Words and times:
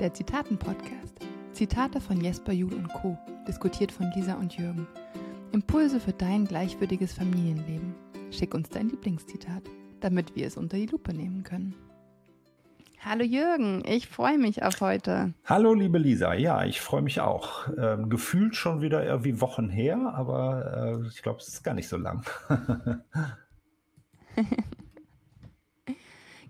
der 0.00 0.14
Zitaten-Podcast. 0.14 1.20
Zitate 1.52 2.00
von 2.00 2.22
Jesper 2.22 2.52
Juhl 2.52 2.72
und 2.72 2.88
Co., 2.88 3.18
diskutiert 3.46 3.92
von 3.92 4.10
Lisa 4.14 4.32
und 4.34 4.56
Jürgen. 4.56 4.86
Impulse 5.52 6.00
für 6.00 6.14
dein 6.14 6.46
gleichwürdiges 6.46 7.12
Familienleben. 7.12 7.94
Schick 8.30 8.54
uns 8.54 8.70
dein 8.70 8.88
Lieblingszitat, 8.88 9.62
damit 10.00 10.34
wir 10.34 10.46
es 10.46 10.56
unter 10.56 10.78
die 10.78 10.86
Lupe 10.86 11.12
nehmen 11.12 11.42
können. 11.42 11.74
Hallo 13.04 13.24
Jürgen, 13.24 13.82
ich 13.86 14.08
freue 14.08 14.38
mich 14.38 14.62
auf 14.62 14.80
heute. 14.80 15.34
Hallo 15.44 15.74
liebe 15.74 15.98
Lisa, 15.98 16.32
ja, 16.32 16.64
ich 16.64 16.80
freue 16.80 17.02
mich 17.02 17.20
auch. 17.20 17.68
Ähm, 17.76 18.08
gefühlt 18.08 18.56
schon 18.56 18.80
wieder 18.80 19.04
irgendwie 19.04 19.40
Wochen 19.42 19.68
her, 19.68 20.14
aber 20.14 21.02
äh, 21.02 21.08
ich 21.08 21.22
glaube, 21.22 21.40
es 21.40 21.48
ist 21.48 21.62
gar 21.62 21.74
nicht 21.74 21.88
so 21.88 21.98
lang. 21.98 22.24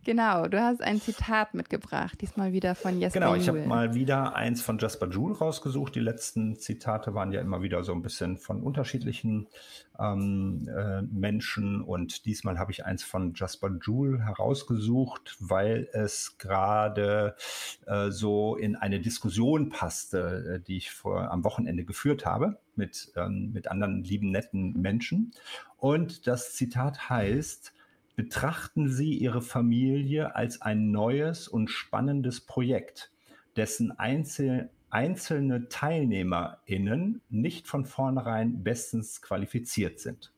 Genau, 0.03 0.49
du 0.49 0.59
hast 0.59 0.83
ein 0.83 0.99
Zitat 0.99 1.53
mitgebracht, 1.53 2.19
diesmal 2.23 2.53
wieder 2.53 2.75
von 2.75 2.99
Jesper 2.99 3.21
Genau, 3.21 3.35
ich 3.35 3.49
habe 3.49 3.67
mal 3.67 3.95
wieder 3.95 4.35
eins 4.35 4.63
von 4.63 4.79
Jasper 4.79 5.09
Joule 5.09 5.37
rausgesucht. 5.37 5.95
Die 5.95 6.01
letzten 6.01 6.57
Zitate 6.57 7.15
waren 7.15 7.33
ja 7.33 7.43
immer 7.43 7.61
wieder 7.61 7.85
so 7.85 7.93
ein 7.93 8.01
bisschen 8.01 8.39
von 8.39 8.63
unterschiedlichen 8.63 9.47
ähm, 9.99 10.69
äh, 10.75 11.03
Menschen 11.03 11.83
und 11.83 12.25
diesmal 12.25 12.59
habe 12.59 12.73
ich 12.73 12.87
eins 12.87 13.05
von 13.05 13.35
Jasper 13.35 13.71
Joule 13.79 14.25
herausgesucht, 14.25 15.37
weil 15.39 15.89
es 15.93 16.39
gerade 16.39 17.37
äh, 17.87 18.11
so 18.11 18.57
in 18.57 18.77
eine 18.77 19.01
Diskussion 19.01 19.69
passte, 19.69 20.55
äh, 20.57 20.61
die 20.61 20.79
ich 20.79 20.91
vor, 20.93 21.31
am 21.31 21.45
Wochenende 21.45 21.85
geführt 21.85 22.25
habe 22.25 22.59
mit, 22.75 23.13
ähm, 23.17 23.53
mit 23.53 23.69
anderen 23.69 24.03
lieben, 24.03 24.31
netten 24.31 24.81
Menschen. 24.81 25.33
Und 25.77 26.27
das 26.27 26.55
Zitat 26.55 27.11
heißt, 27.11 27.75
Betrachten 28.21 28.91
Sie 28.91 29.15
Ihre 29.15 29.41
Familie 29.41 30.37
als 30.37 30.61
ein 30.61 30.91
neues 30.91 31.49
und 31.49 31.71
spannendes 31.71 32.43
Projekt, 32.43 33.11
dessen 33.57 33.93
Einzel 33.99 34.69
einzelne 34.91 35.71
TeilnehmerInnen 35.71 37.23
nicht 37.31 37.67
von 37.67 37.87
vornherein 37.87 38.63
bestens 38.63 39.23
qualifiziert 39.23 40.01
sind. 40.01 40.35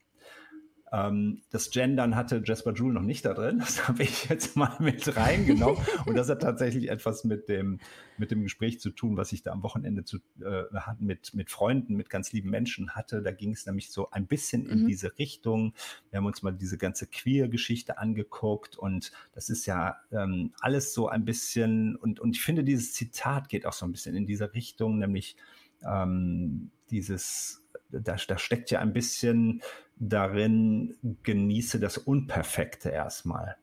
Ähm, 0.93 1.41
das 1.51 1.71
Gendern 1.71 2.15
hatte 2.15 2.43
Jasper 2.45 2.73
Joule 2.73 2.93
noch 2.93 3.03
nicht 3.03 3.25
da 3.25 3.33
drin. 3.33 3.61
Das 3.61 3.89
habe 3.89 4.03
ich 4.03 4.29
jetzt 4.29 4.57
mal 4.57 4.77
mit 4.79 5.17
reingenommen. 5.17 5.83
Und 6.07 6.17
das 6.17 6.29
hat 6.29 6.43
tatsächlich 6.43 6.91
etwas 6.91 7.25
mit 7.25 7.49
dem, 7.49 7.81
mit 8.19 8.31
dem 8.31 8.43
Gespräch 8.43 8.79
zu 8.79 8.91
tun, 8.91 9.17
was 9.17 9.33
ich 9.33 9.43
da 9.43 9.53
am 9.53 9.63
Wochenende 9.63 10.05
zu, 10.05 10.19
äh, 10.45 10.65
mit, 10.99 11.33
mit 11.33 11.51
Freunden, 11.51 11.97
mit 11.97 12.11
ganz 12.11 12.33
lieben 12.33 12.51
Menschen 12.51 12.91
hatte. 12.91 13.23
Da 13.23 13.33
ging 13.33 13.53
es 13.53 13.65
nämlich 13.65 13.91
so 13.91 14.11
ein 14.11 14.27
bisschen 14.27 14.67
in 14.67 14.83
mhm. 14.83 14.87
diese 14.87 15.19
Richtung. 15.19 15.73
Wir 16.11 16.19
haben 16.19 16.27
uns 16.27 16.43
mal 16.43 16.53
diese 16.53 16.77
ganze 16.77 17.07
Queer-Geschichte 17.07 17.97
angeguckt 17.97 18.77
und 18.77 19.13
das 19.35 19.49
ist 19.49 19.65
ja 19.65 19.97
ähm, 20.11 20.53
alles 20.61 20.93
so 20.93 21.09
ein 21.09 21.25
bisschen, 21.25 21.97
und, 21.97 22.21
und 22.21 22.37
ich 22.37 22.43
finde, 22.43 22.65
dieses 22.65 22.93
Zitat 22.93 23.49
geht 23.49 23.65
auch 23.65 23.73
so 23.73 23.87
ein 23.87 23.93
bisschen 23.93 24.15
in 24.15 24.27
diese 24.27 24.53
Richtung, 24.53 24.99
nämlich 24.99 25.37
ähm, 25.85 26.71
dieses 26.91 27.63
da, 27.93 28.17
da 28.17 28.39
steckt 28.39 28.71
ja 28.71 28.81
ein 28.81 28.93
bisschen 28.93 29.63
darin, 30.09 30.97
genieße 31.23 31.79
das 31.79 31.97
Unperfekte 31.97 32.91
erstmal. 32.91 33.57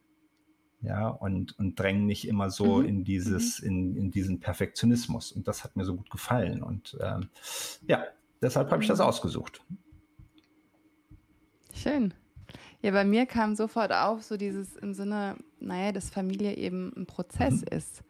Ja, 0.82 1.10
und, 1.10 1.60
und 1.60 1.78
drängen 1.78 2.06
nicht 2.06 2.26
immer 2.26 2.50
so 2.50 2.78
mhm. 2.78 2.86
in 2.86 3.04
dieses, 3.04 3.62
mhm. 3.62 3.68
in, 3.68 3.96
in 3.98 4.12
diesen 4.12 4.40
Perfektionismus. 4.40 5.34
Und 5.34 5.48
das 5.50 5.66
hat 5.66 5.76
mir 5.76 5.84
so 5.84 5.96
gut 5.96 6.10
gefallen. 6.10 6.64
Und 6.64 6.98
ähm, 7.02 7.30
ja, 7.86 8.06
deshalb 8.42 8.72
habe 8.72 8.82
ich 8.82 8.88
das 8.88 9.00
mhm. 9.00 9.06
ausgesucht. 9.06 9.62
Schön. 11.74 12.14
Ja, 12.82 12.92
bei 12.92 13.04
mir 13.04 13.26
kam 13.26 13.56
sofort 13.56 13.92
auf, 13.92 14.24
so 14.24 14.38
dieses 14.38 14.78
im 14.78 14.94
Sinne, 14.94 15.36
naja, 15.60 15.92
dass 15.92 16.10
Familie 16.10 16.56
eben 16.56 16.94
ein 16.96 17.06
Prozess 17.06 17.62
mhm. 17.62 17.78
ist. 17.78 18.04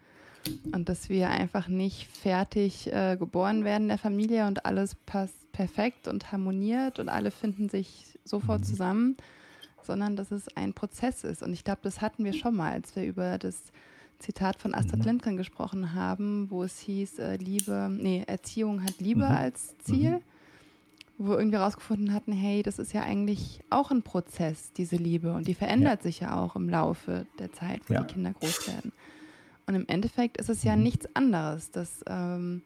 Und 0.71 0.87
dass 0.87 1.09
wir 1.09 1.31
einfach 1.31 1.67
nicht 1.67 2.07
fertig 2.07 2.93
äh, 2.93 3.17
geboren 3.17 3.65
werden 3.65 3.83
in 3.83 3.89
der 3.89 3.97
Familie 3.97 4.45
und 4.45 4.65
alles 4.65 4.93
passt 4.93 5.51
perfekt 5.51 6.07
und 6.07 6.31
harmoniert 6.31 6.99
und 6.99 7.09
alle 7.09 7.31
finden 7.31 7.67
sich 7.67 8.08
sofort 8.25 8.61
mhm. 8.61 8.65
zusammen, 8.65 9.17
sondern 9.83 10.15
dass 10.15 10.31
es 10.31 10.47
ein 10.55 10.73
Prozess 10.73 11.23
ist. 11.23 11.43
Und 11.43 11.53
ich 11.53 11.63
glaube, 11.63 11.79
das 11.83 12.01
hatten 12.01 12.23
wir 12.23 12.33
schon 12.33 12.55
mal, 12.55 12.71
als 12.71 12.95
wir 12.95 13.03
über 13.03 13.37
das 13.37 13.71
Zitat 14.19 14.61
von 14.61 14.75
Astrid 14.75 14.99
mhm. 14.99 15.05
Lindgren 15.05 15.37
gesprochen 15.37 15.93
haben, 15.93 16.51
wo 16.51 16.63
es 16.63 16.79
hieß, 16.79 17.19
äh, 17.19 17.35
Liebe, 17.37 17.89
nee, 17.91 18.23
Erziehung 18.27 18.83
hat 18.83 18.99
Liebe 18.99 19.25
mhm. 19.25 19.31
als 19.31 19.77
Ziel, 19.79 20.11
mhm. 20.11 20.21
wo 21.17 21.29
wir 21.31 21.39
irgendwie 21.39 21.57
rausgefunden 21.57 22.13
hatten, 22.13 22.33
hey, 22.33 22.61
das 22.61 22.79
ist 22.79 22.93
ja 22.93 23.03
eigentlich 23.03 23.61
auch 23.69 23.91
ein 23.91 24.03
Prozess, 24.03 24.73
diese 24.73 24.97
Liebe. 24.97 25.33
Und 25.33 25.47
die 25.47 25.55
verändert 25.55 26.01
ja. 26.01 26.03
sich 26.03 26.19
ja 26.19 26.37
auch 26.37 26.55
im 26.55 26.69
Laufe 26.69 27.25
der 27.39 27.51
Zeit, 27.53 27.81
wo 27.87 27.93
ja. 27.93 28.01
die 28.01 28.13
Kinder 28.13 28.33
groß 28.33 28.67
werden. 28.67 28.91
Und 29.65 29.75
im 29.75 29.87
Endeffekt 29.87 30.37
ist 30.37 30.49
es 30.49 30.63
ja 30.63 30.75
mhm. 30.75 30.83
nichts 30.83 31.07
anderes, 31.15 31.71
dass, 31.71 32.03
ähm, 32.07 32.63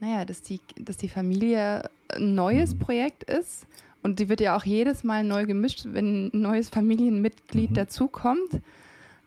naja, 0.00 0.24
dass 0.24 0.40
die, 0.40 0.60
dass 0.78 0.96
die 0.96 1.08
Familie 1.08 1.90
ein 2.08 2.34
neues 2.34 2.74
mhm. 2.74 2.78
Projekt 2.78 3.24
ist. 3.24 3.66
Und 4.04 4.20
die 4.20 4.28
wird 4.28 4.40
ja 4.40 4.56
auch 4.56 4.64
jedes 4.64 5.02
Mal 5.02 5.24
neu 5.24 5.46
gemischt, 5.46 5.86
wenn 5.86 6.26
ein 6.26 6.40
neues 6.42 6.68
Familienmitglied 6.68 7.70
mhm. 7.70 7.74
dazukommt. 7.74 8.60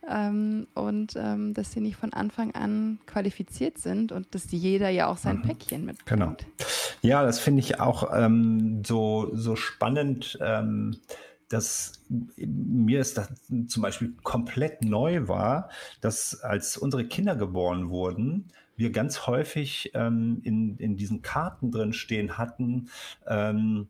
Ähm, 0.09 0.67
und 0.73 1.15
ähm, 1.17 1.53
dass 1.53 1.73
sie 1.73 1.81
nicht 1.81 1.97
von 1.97 2.13
Anfang 2.13 2.55
an 2.55 2.99
qualifiziert 3.07 3.77
sind 3.79 4.13
und 4.13 4.33
dass 4.33 4.49
jeder 4.51 4.89
ja 4.89 5.07
auch 5.07 5.17
sein 5.17 5.39
mhm. 5.39 5.41
Päckchen 5.41 5.85
mitbringt. 5.85 6.07
Genau. 6.07 6.35
Ja, 7.01 7.23
das 7.23 7.39
finde 7.39 7.59
ich 7.59 7.81
auch 7.81 8.09
ähm, 8.15 8.83
so, 8.85 9.31
so 9.33 9.57
spannend 9.57 10.38
ähm, 10.41 10.95
dass 11.49 12.03
mir 12.35 12.99
es 12.99 13.13
das 13.13 13.29
zum 13.67 13.81
Beispiel 13.81 14.13
komplett 14.23 14.83
neu 14.83 15.27
war, 15.27 15.69
dass 16.01 16.41
als 16.41 16.77
unsere 16.77 17.05
Kinder 17.05 17.35
geboren 17.35 17.89
wurden, 17.89 18.49
wir 18.75 18.91
ganz 18.91 19.27
häufig 19.27 19.91
ähm, 19.94 20.41
in, 20.44 20.77
in 20.77 20.97
diesen 20.97 21.21
Karten 21.21 21.71
drin 21.71 21.94
stehen 21.94 22.38
hatten, 22.38 22.89
ähm, 23.25 23.88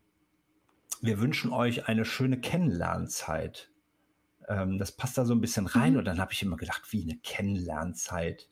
wir 1.02 1.20
wünschen 1.20 1.52
euch 1.52 1.88
eine 1.88 2.06
schöne 2.06 2.40
Kennenlernzeit. 2.40 3.70
Ähm, 4.48 4.78
das 4.78 4.92
passt 4.92 5.18
da 5.18 5.26
so 5.26 5.34
ein 5.34 5.42
bisschen 5.42 5.68
rein 5.68 5.94
mhm. 5.94 6.00
und 6.00 6.06
dann 6.06 6.20
habe 6.20 6.34
ich 6.34 6.42
immer 6.42 6.58
gedacht, 6.58 6.92
wie 6.92 7.04
eine 7.04 7.18
Kennenlernzeit. 7.18 8.50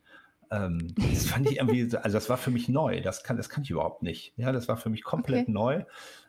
Ähm, 0.52 0.94
das 0.96 1.28
fand 1.28 1.50
ich 1.50 1.58
irgendwie, 1.58 1.84
also 1.98 2.18
das 2.18 2.30
war 2.30 2.38
für 2.38 2.52
mich 2.52 2.70
neu. 2.70 3.02
Das 3.02 3.24
kann, 3.24 3.38
das 3.38 3.50
kann 3.50 3.64
ich 3.64 3.72
überhaupt 3.72 4.04
nicht. 4.04 4.34
Ja, 4.38 4.52
das 4.52 4.68
war 4.68 4.78
für 4.78 4.90
mich 4.90 5.04
komplett 5.04 5.44
okay. 5.44 5.52
neu. 5.52 5.84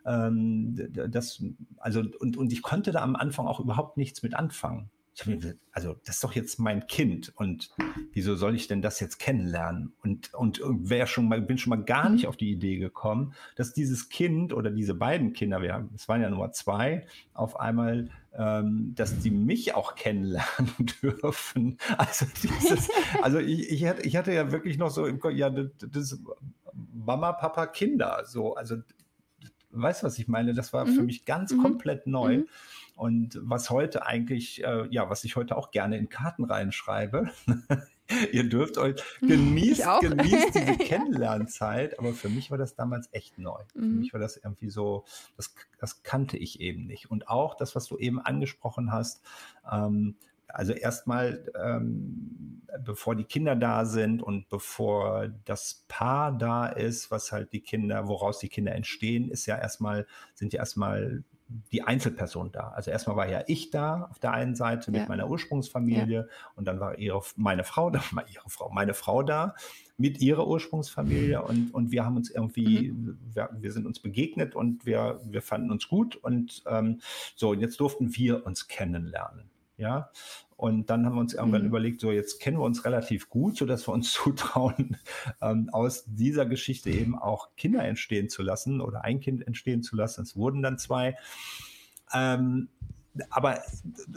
Ähm, 0.07 0.77
das, 1.09 1.43
also, 1.79 2.03
und, 2.19 2.37
und 2.37 2.53
ich 2.53 2.63
konnte 2.63 2.93
da 2.93 3.03
am 3.03 3.17
Anfang 3.17 3.47
auch 3.47 3.61
überhaupt 3.61 3.97
nichts 3.97 4.23
mit 4.23 4.35
anfangen. 4.35 4.91
Ich 5.19 5.27
mir, 5.27 5.57
also, 5.73 5.97
das 6.05 6.17
ist 6.17 6.25
doch 6.25 6.33
jetzt 6.33 6.59
mein 6.59 6.87
Kind 6.87 7.33
und 7.37 7.71
wieso 8.13 8.37
soll 8.37 8.55
ich 8.55 8.69
denn 8.69 8.83
das 8.83 9.01
jetzt 9.01 9.19
kennenlernen? 9.19 9.95
Und, 10.03 10.35
und, 10.35 10.61
wär 10.63 11.07
schon 11.07 11.27
mal, 11.27 11.41
bin 11.41 11.57
schon 11.57 11.71
mal 11.71 11.83
gar 11.83 12.11
nicht 12.11 12.25
mhm. 12.25 12.29
auf 12.29 12.37
die 12.37 12.51
Idee 12.51 12.77
gekommen, 12.77 13.33
dass 13.57 13.73
dieses 13.73 14.11
Kind 14.11 14.53
oder 14.53 14.71
diese 14.71 14.95
beiden 14.95 15.33
Kinder, 15.33 15.63
wir 15.63 15.73
haben, 15.73 15.91
es 15.95 16.07
waren 16.07 16.21
ja 16.21 16.29
nur 16.29 16.53
zwei, 16.53 17.07
auf 17.33 17.59
einmal 17.59 18.11
ähm, 18.35 18.93
dass 18.95 19.19
die 19.21 19.31
mich 19.31 19.75
auch 19.75 19.95
kennenlernen 19.95 20.75
dürfen. 21.03 21.79
Also, 21.97 22.27
dieses, 22.43 22.91
also 23.23 23.39
ich, 23.39 23.71
ich, 23.71 23.87
hatte, 23.87 24.03
ich 24.03 24.17
hatte 24.17 24.35
ja 24.35 24.53
wirklich 24.53 24.77
noch 24.77 24.91
so 24.91 25.07
im 25.07 25.19
Kopf, 25.19 25.33
ja, 25.33 25.49
das, 25.49 25.71
das 25.79 26.21
Mama, 26.93 27.33
Papa, 27.33 27.67
Kinder, 27.67 28.23
so, 28.27 28.55
also 28.55 28.77
weißt 29.71 30.03
du, 30.03 30.07
was 30.07 30.19
ich 30.19 30.29
meine? 30.29 30.55
Das 30.55 30.73
war 30.73 30.87
mhm. 30.87 30.95
für 30.95 31.03
mich 31.03 31.25
ganz 31.25 31.53
mhm. 31.53 31.63
komplett 31.63 32.07
neu. 32.07 32.39
Mhm. 32.39 32.49
Und 32.97 33.39
was 33.43 33.69
heute 33.69 34.07
eigentlich, 34.07 34.65
äh, 34.65 34.87
ja, 34.91 35.11
was 35.11 35.25
ich 35.25 35.37
heute 35.37 35.57
auch 35.57 35.71
gerne 35.71 35.99
in 35.99 36.09
Karten 36.09 36.45
reinschreibe, 36.45 37.31
ihr 38.33 38.49
dürft 38.49 38.79
euch, 38.79 39.03
genießt, 39.21 39.85
genießt 40.01 40.55
diese 40.55 40.79
Kennenlernzeit, 40.79 41.99
aber 41.99 42.15
für 42.15 42.31
mich 42.31 42.51
war 42.51 42.57
das 42.57 42.75
damals 42.75 43.09
echt 43.13 43.39
neu. 43.39 43.61
Mhm. 43.75 43.81
Für 43.81 43.97
mich 43.99 44.13
war 44.15 44.21
das 44.21 44.39
irgendwie 44.39 44.71
so, 44.71 45.05
das, 45.37 45.55
das 45.79 46.03
kannte 46.03 46.39
ich 46.39 46.61
eben 46.61 46.87
nicht. 46.87 47.11
Und 47.11 47.29
auch 47.29 47.55
das, 47.55 47.77
was 47.77 47.87
du 47.87 47.99
eben 47.99 48.19
angesprochen 48.19 48.91
hast, 48.93 49.23
ähm, 49.71 50.17
also 50.49 50.73
erstmal, 50.73 51.45
ähm, 51.63 52.63
bevor 52.83 53.15
die 53.15 53.25
Kinder 53.25 53.57
da 53.57 53.85
sind 53.85 54.23
und 54.23 54.49
bevor 54.49 55.29
das 55.45 55.85
Paar 55.87 56.33
da 56.33 56.67
ist, 56.67 57.11
was 57.11 57.31
halt 57.31 57.53
die 57.53 57.61
Kinder, 57.61 58.09
woraus 58.09 58.39
die 58.39 58.49
Kinder 58.49 58.75
entstehen, 58.75 59.31
ist 59.31 59.45
ja 59.45 59.59
erstmal, 59.59 60.07
sind 60.35 60.55
ja 60.55 60.61
erstmal 60.61 61.25
die 61.49 61.83
Einzelperson 61.83 62.51
da. 62.51 62.69
Also 62.71 62.91
erstmal 62.91 63.17
war 63.17 63.29
ja 63.29 63.43
ich 63.47 63.71
da 63.71 64.09
auf 64.11 64.19
der 64.19 64.33
einen 64.33 64.55
Seite 64.55 64.91
mit 64.91 65.03
ja. 65.03 65.09
meiner 65.09 65.29
Ursprungsfamilie 65.29 66.21
ja. 66.21 66.27
und 66.57 66.67
dann 66.67 66.81
war 66.81 66.99
ihre, 66.99 67.23
meine 67.37 67.65
Frau 67.65 67.91
da, 67.91 68.03
ihre 68.33 68.49
Frau, 68.49 68.71
meine 68.71 68.95
Frau 68.95 69.23
da 69.23 69.55
mit 69.97 70.21
ihrer 70.21 70.47
Ursprungsfamilie 70.47 71.41
und, 71.43 71.73
und 71.73 71.91
wir 71.91 72.05
haben 72.05 72.17
uns 72.17 72.31
irgendwie, 72.31 72.91
mhm. 72.91 73.19
wir, 73.33 73.51
wir, 73.53 73.73
sind 73.73 73.87
uns 73.87 74.01
begegnet 74.01 74.55
und 74.55 74.85
wir, 74.85 75.21
wir 75.25 75.41
fanden 75.41 75.71
uns 75.71 75.89
gut 75.89 76.17
und 76.17 76.63
ähm, 76.67 77.01
so, 77.35 77.51
und 77.51 77.61
jetzt 77.61 77.81
durften 77.81 78.15
wir 78.17 78.45
uns 78.45 78.69
kennenlernen. 78.69 79.51
Ja, 79.79 80.11
und 80.57 80.89
dann 80.89 81.05
haben 81.05 81.15
wir 81.15 81.21
uns 81.21 81.35
irgendwann 81.35 81.63
mhm. 81.63 81.69
überlegt, 81.69 82.01
so 82.01 82.11
jetzt 82.11 82.41
kennen 82.41 82.59
wir 82.59 82.65
uns 82.65 82.85
relativ 82.85 83.29
gut, 83.29 83.57
so 83.57 83.67
dass 83.67 83.87
wir 83.87 83.93
uns 83.93 84.13
zutrauen, 84.15 84.97
ähm, 85.43 85.69
aus 85.73 86.05
dieser 86.07 86.47
Geschichte 86.47 86.91
eben 86.91 87.19
auch 87.19 87.55
Kinder 87.57 87.85
entstehen 87.85 88.29
zu 88.29 88.43
lassen 88.43 88.81
oder 88.81 89.05
ein 89.05 89.21
Kind 89.21 89.47
entstehen 89.47 89.83
zu 89.83 89.97
lassen. 89.97 90.23
Es 90.23 90.37
wurden 90.37 90.63
dann 90.63 90.79
zwei. 90.79 91.17
Ähm, 92.15 92.69
aber, 93.31 93.61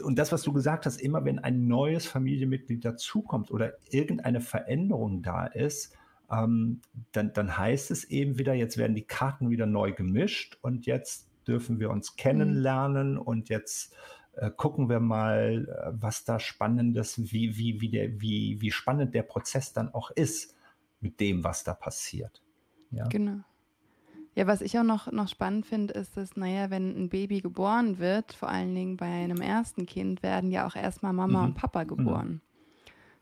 und 0.02 0.18
das, 0.18 0.32
was 0.32 0.42
du 0.42 0.52
gesagt 0.52 0.86
hast, 0.86 1.00
immer 1.00 1.24
wenn 1.24 1.38
ein 1.38 1.66
neues 1.66 2.06
Familienmitglied 2.06 2.84
dazukommt 2.84 3.50
oder 3.50 3.72
irgendeine 3.90 4.40
Veränderung 4.40 5.22
da 5.22 5.46
ist, 5.46 5.94
ähm, 6.30 6.80
dann, 7.12 7.32
dann 7.32 7.56
heißt 7.56 7.90
es 7.90 8.04
eben 8.04 8.38
wieder, 8.38 8.54
jetzt 8.54 8.78
werden 8.78 8.94
die 8.94 9.06
Karten 9.06 9.50
wieder 9.50 9.66
neu 9.66 9.92
gemischt 9.92 10.58
und 10.62 10.86
jetzt 10.86 11.28
dürfen 11.46 11.80
wir 11.80 11.90
uns 11.90 12.16
kennenlernen 12.16 13.14
mhm. 13.14 13.20
und 13.20 13.48
jetzt 13.48 13.94
äh, 14.40 14.50
gucken 14.50 14.88
wir 14.88 15.00
mal, 15.00 15.68
äh, 15.68 15.92
was 16.00 16.24
da 16.24 16.40
spannendes, 16.40 17.18
wie, 17.30 17.58
wie, 17.58 17.80
wie, 17.80 17.90
der, 17.90 18.20
wie, 18.20 18.58
wie 18.60 18.70
spannend 18.70 19.14
der 19.14 19.22
Prozess 19.22 19.74
dann 19.74 19.92
auch 19.92 20.10
ist 20.10 20.56
mit 21.00 21.20
dem, 21.20 21.44
was 21.44 21.62
da 21.62 21.74
passiert. 21.74 22.42
Ja. 22.90 23.06
Genau. 23.08 23.40
Ja, 24.34 24.46
was 24.46 24.62
ich 24.62 24.78
auch 24.78 24.84
noch, 24.84 25.12
noch 25.12 25.28
spannend 25.28 25.66
finde, 25.66 25.92
ist, 25.92 26.16
dass, 26.16 26.36
naja, 26.36 26.70
wenn 26.70 26.96
ein 26.96 27.08
Baby 27.10 27.42
geboren 27.42 27.98
wird, 27.98 28.32
vor 28.32 28.48
allen 28.48 28.74
Dingen 28.74 28.96
bei 28.96 29.06
einem 29.06 29.42
ersten 29.42 29.84
Kind, 29.84 30.22
werden 30.22 30.50
ja 30.50 30.66
auch 30.66 30.76
erstmal 30.76 31.12
Mama 31.12 31.40
mhm. 31.40 31.44
und 31.48 31.54
Papa 31.54 31.84
geboren. 31.84 32.28
Mhm. 32.28 32.40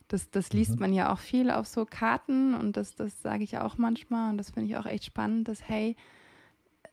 Das, 0.06 0.30
das 0.30 0.52
liest 0.52 0.72
mhm. 0.72 0.78
man 0.80 0.92
ja 0.92 1.12
auch 1.12 1.18
viel 1.18 1.50
auf 1.50 1.66
so 1.66 1.84
Karten 1.84 2.54
und 2.54 2.76
das, 2.76 2.94
das 2.94 3.20
sage 3.20 3.42
ich 3.42 3.58
auch 3.58 3.76
manchmal 3.76 4.30
und 4.30 4.38
das 4.38 4.50
finde 4.50 4.70
ich 4.70 4.76
auch 4.76 4.86
echt 4.86 5.04
spannend, 5.04 5.48
dass, 5.48 5.68
hey, 5.68 5.96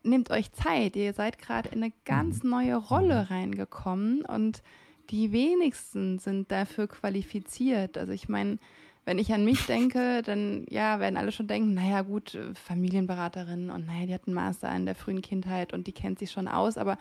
nehmt 0.06 0.30
euch 0.31 0.52
Zeit, 0.52 0.96
ihr 0.96 1.13
seid 1.13 1.38
gerade 1.40 1.69
in 1.69 1.84
eine 1.84 1.94
ganz 2.06 2.44
mhm. 2.44 2.50
neue 2.52 2.75
Rolle 2.75 3.24
mhm. 3.24 3.34
reingekommen 3.34 4.25
und 4.25 4.62
die 5.10 5.31
wenigsten 5.31 6.19
sind 6.19 6.52
dafür 6.52 6.88
qualifiziert. 6.88 7.98
Also 7.98 8.12
ich 8.12 8.28
meine, 8.28 8.57
wenn 9.06 9.19
ich 9.19 9.31
an 9.34 9.46
mich 9.46 9.66
denke, 9.68 10.24
dann 10.24 10.66
ja, 10.69 11.00
werden 11.00 11.18
alle 11.18 11.31
schon 11.31 11.48
denken, 11.48 11.75
naja 11.75 12.02
gut, 12.02 12.38
Familienberaterin 12.56 13.69
und 13.69 13.86
naja, 13.86 14.07
die 14.07 14.13
hat 14.13 14.28
einen 14.28 14.34
Master 14.34 14.75
in 14.75 14.86
der 14.86 14.96
frühen 14.96 15.22
Kindheit 15.22 15.74
und 15.74 15.86
die 15.88 15.92
kennt 15.92 16.19
sich 16.19 16.31
schon 16.31 16.48
aus, 16.48 16.78
aber 16.78 16.98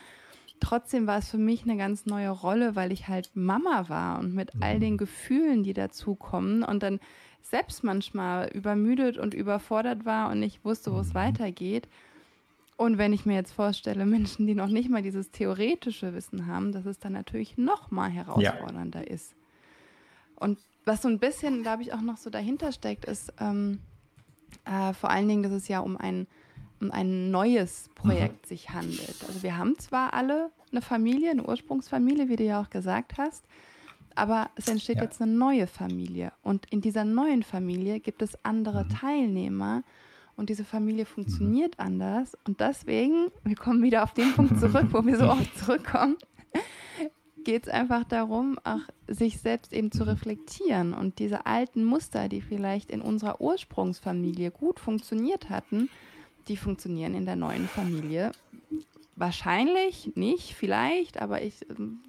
trotzdem 0.61 1.07
war 1.07 1.19
es 1.19 1.31
für 1.31 1.39
mich 1.39 1.63
eine 1.63 1.77
ganz 1.77 2.05
neue 2.05 2.29
Rolle, 2.29 2.77
weil 2.77 2.93
ich 2.93 3.09
halt 3.09 3.31
Mama 3.35 3.89
war 3.89 4.19
und 4.19 4.35
mit 4.35 4.53
all 4.61 4.79
den 4.79 4.95
mhm. 4.95 4.99
Gefühlen, 4.99 5.63
die 5.63 5.73
dazukommen 5.73 6.63
und 6.63 6.83
dann 6.83 7.01
selbst 7.41 7.85
manchmal 7.85 8.49
übermüdet 8.49 9.19
und 9.19 9.35
überfordert 9.35 10.05
war 10.05 10.31
und 10.31 10.41
nicht 10.41 10.65
wusste, 10.65 10.93
wo 10.93 10.99
es 10.99 11.15
weitergeht. 11.15 11.89
Und 12.77 12.99
wenn 12.99 13.13
ich 13.13 13.25
mir 13.25 13.35
jetzt 13.35 13.53
vorstelle, 13.53 14.05
Menschen, 14.05 14.47
die 14.47 14.55
noch 14.55 14.69
nicht 14.69 14.91
mal 14.91 15.03
dieses 15.03 15.31
theoretische 15.31 16.13
Wissen 16.15 16.47
haben, 16.47 16.73
dass 16.73 16.87
es 16.87 16.99
dann 16.99 17.13
natürlich 17.13 17.57
noch 17.57 17.91
mal 17.91 18.11
herausfordernder 18.11 19.03
ja. 19.03 19.15
ist. 19.15 19.35
Und 20.37 20.59
was 20.85 21.03
so 21.03 21.09
ein 21.09 21.19
bisschen, 21.19 21.63
glaube 21.63 21.83
ich, 21.83 21.93
auch 21.93 22.01
noch 22.01 22.17
so 22.17 22.31
dahinter 22.31 22.73
steckt, 22.73 23.05
ist 23.05 23.33
ähm, 23.39 23.79
äh, 24.65 24.93
vor 24.93 25.11
allen 25.11 25.29
Dingen, 25.29 25.43
dass 25.43 25.53
es 25.53 25.69
ja 25.69 25.81
um 25.81 25.97
ein, 25.97 26.27
um 26.81 26.91
ein 26.91 27.31
neues 27.31 27.91
Projekt 27.95 28.45
mhm. 28.45 28.49
sich 28.49 28.71
handelt. 28.71 29.25
Also 29.27 29.43
wir 29.43 29.57
haben 29.57 29.79
zwar 29.79 30.13
alle 30.13 30.51
eine 30.71 30.83
Familie, 30.83 31.31
eine 31.31 31.47
Ursprungsfamilie, 31.47 32.29
wie 32.29 32.37
du 32.37 32.45
ja 32.45 32.61
auch 32.61 32.71
gesagt 32.71 33.19
hast, 33.19 33.45
aber 34.17 34.51
es 34.57 34.69
entsteht 34.69 34.97
ja. 34.97 35.05
jetzt 35.05 35.23
eine 35.23 35.33
neue 35.33 35.67
Familie. 35.67 36.33
Und 36.43 36.67
in 36.71 36.81
dieser 36.81 37.05
neuen 37.05 37.43
Familie 37.43 38.01
gibt 38.01 38.23
es 38.23 38.37
andere 38.45 38.85
mhm. 38.85 38.89
Teilnehmer 38.91 39.85
und 40.37 40.51
diese 40.51 40.65
Familie 40.65 41.07
funktioniert 41.07 41.79
mhm. 41.79 41.85
anders. 41.85 42.37
Und 42.47 42.61
deswegen, 42.61 43.29
wir 43.45 43.57
kommen 43.57 43.83
wieder 43.83 44.03
auf 44.03 44.13
den 44.13 44.33
Punkt 44.33 44.59
zurück, 44.61 44.87
wo 44.91 45.05
wir 45.05 45.19
so 45.19 45.29
oft 45.29 45.59
zurückkommen, 45.65 46.17
geht 47.45 47.65
es 47.65 47.69
einfach 47.69 48.05
darum, 48.05 48.59
auch 48.65 48.81
sich 49.07 49.39
selbst 49.39 49.73
eben 49.73 49.93
zu 49.93 50.05
reflektieren 50.05 50.95
und 50.95 51.19
diese 51.19 51.47
alten 51.47 51.85
Muster, 51.85 52.29
die 52.29 52.41
vielleicht 52.41 52.91
in 52.91 53.03
unserer 53.03 53.41
Ursprungsfamilie 53.41 54.51
gut 54.51 54.81
funktioniert 54.81 55.51
hatten, 55.51 55.91
die 56.49 56.57
funktionieren 56.57 57.15
in 57.15 57.27
der 57.27 57.37
neuen 57.37 57.69
Familie 57.69 58.33
Wahrscheinlich 59.17 60.13
nicht, 60.17 60.55
vielleicht, 60.55 61.23
aber 61.23 61.41
ich, 61.41 61.65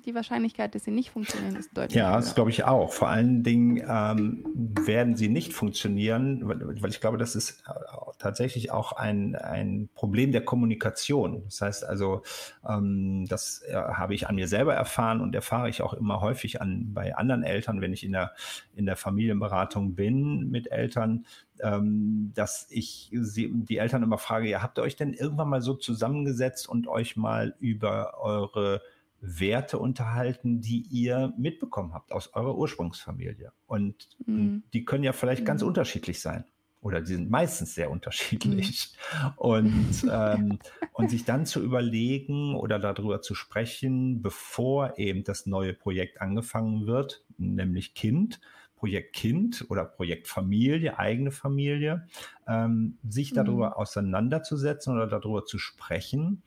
die 0.05 0.15
Wahrscheinlichkeit, 0.15 0.73
dass 0.73 0.85
sie 0.85 0.91
nicht 0.91 1.11
funktionieren, 1.11 1.55
ist 1.55 1.69
deutlich. 1.77 1.95
Ja, 1.95 2.15
das 2.15 2.33
glaube 2.33 2.49
ich 2.49 2.63
auch. 2.63 2.93
Vor 2.93 3.09
allen 3.09 3.43
Dingen 3.43 3.77
ähm, 3.87 4.43
werden 4.55 5.15
sie 5.15 5.29
nicht 5.29 5.53
funktionieren, 5.53 6.47
weil, 6.47 6.81
weil, 6.81 6.89
ich 6.89 7.01
glaube, 7.01 7.19
das 7.19 7.35
ist 7.35 7.63
äh, 7.67 7.73
tatsächlich 8.17 8.71
auch 8.71 8.91
ein, 8.93 9.35
ein 9.35 9.87
Problem 9.93 10.31
der 10.31 10.43
Kommunikation. 10.43 11.43
Das 11.45 11.61
heißt 11.61 11.85
also, 11.85 12.23
ähm, 12.67 13.25
das 13.29 13.61
äh, 13.67 13.75
habe 13.75 14.15
ich 14.15 14.27
an 14.27 14.33
mir 14.33 14.47
selber 14.47 14.73
erfahren 14.73 15.21
und 15.21 15.35
erfahre 15.35 15.69
ich 15.69 15.83
auch 15.83 15.93
immer 15.93 16.21
häufig 16.21 16.59
an 16.59 16.91
bei 16.93 17.15
anderen 17.15 17.43
Eltern, 17.43 17.81
wenn 17.81 17.93
ich 17.93 18.03
in 18.03 18.13
der, 18.13 18.31
in 18.75 18.87
der 18.87 18.95
Familienberatung 18.95 19.93
bin 19.93 20.49
mit 20.49 20.71
Eltern, 20.71 21.25
ähm, 21.61 22.31
dass 22.35 22.67
ich 22.69 23.09
sie, 23.13 23.51
die 23.53 23.77
Eltern 23.77 24.03
immer 24.03 24.17
frage, 24.17 24.49
ja, 24.49 24.61
habt 24.61 24.77
ihr 24.77 24.83
euch 24.83 24.95
denn 24.95 25.13
irgendwann 25.13 25.49
mal 25.49 25.61
so 25.61 25.73
zusammengesetzt 25.73 26.67
und 26.67 26.87
euch 26.87 27.15
mal 27.15 27.55
über 27.59 28.19
eure 28.19 28.81
Werte 29.21 29.79
unterhalten, 29.79 30.61
die 30.61 30.85
ihr 30.89 31.33
mitbekommen 31.37 31.93
habt 31.93 32.11
aus 32.11 32.33
eurer 32.33 32.55
Ursprungsfamilie? 32.55 33.51
Und, 33.67 34.09
mhm. 34.25 34.35
und 34.35 34.63
die 34.73 34.85
können 34.85 35.03
ja 35.03 35.13
vielleicht 35.13 35.41
mhm. 35.41 35.47
ganz 35.47 35.61
unterschiedlich 35.61 36.21
sein. 36.21 36.45
Oder 36.81 37.01
die 37.01 37.15
sind 37.15 37.31
meistens 37.31 37.73
sehr 37.73 37.89
unterschiedlich. 37.89 38.95
Mhm. 39.23 39.33
Und, 39.37 40.07
ähm, 40.11 40.59
und 40.93 41.09
sich 41.09 41.25
dann 41.25 41.47
zu 41.47 41.63
überlegen 41.63 42.55
oder 42.55 42.77
darüber 42.77 43.21
zu 43.21 43.33
sprechen, 43.33 44.21
bevor 44.21 44.97
eben 44.99 45.23
das 45.23 45.47
neue 45.47 45.73
Projekt 45.73 46.21
angefangen 46.21 46.85
wird, 46.85 47.23
nämlich 47.37 47.95
Kind, 47.95 48.39
Projekt 48.85 49.13
Kind 49.13 49.65
oder 49.69 49.83
Projekt 49.83 50.27
Familie, 50.27 50.99
eigene 50.99 51.31
Familie, 51.31 52.07
ähm, 52.47 52.99
sich 53.09 53.31
mhm. 53.31 53.35
darüber 53.37 53.69
mhm. 53.69 53.73
auseinanderzusetzen 53.73 54.93
oder 54.93 55.07
darüber 55.07 55.43
zu 55.43 55.57
sprechen, 55.57 56.43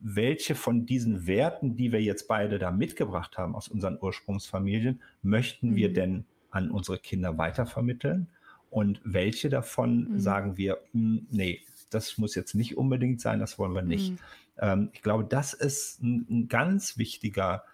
welche 0.00 0.54
von 0.54 0.86
diesen 0.86 1.26
Werten, 1.26 1.74
die 1.74 1.90
wir 1.90 2.00
jetzt 2.00 2.28
beide 2.28 2.60
da 2.60 2.70
mitgebracht 2.70 3.36
haben 3.36 3.56
aus 3.56 3.66
unseren 3.66 3.98
Ursprungsfamilien, 4.00 5.02
möchten 5.22 5.70
mhm. 5.70 5.76
wir 5.76 5.92
denn 5.92 6.24
an 6.50 6.70
unsere 6.70 6.98
Kinder 6.98 7.36
weitervermitteln 7.36 8.28
und 8.70 9.00
welche 9.02 9.48
davon 9.48 10.12
mhm. 10.12 10.20
sagen 10.20 10.56
wir, 10.56 10.78
hm, 10.92 11.26
nee, 11.30 11.62
das 11.90 12.16
muss 12.16 12.36
jetzt 12.36 12.54
nicht 12.54 12.76
unbedingt 12.76 13.20
sein, 13.20 13.40
das 13.40 13.58
wollen 13.58 13.74
wir 13.74 13.82
nicht. 13.82 14.12
Mhm. 14.12 14.18
Ähm, 14.58 14.90
ich 14.92 15.02
glaube, 15.02 15.24
das 15.24 15.52
ist 15.52 16.00
ein, 16.00 16.26
ein 16.30 16.48
ganz 16.48 16.96
wichtiger 16.96 17.64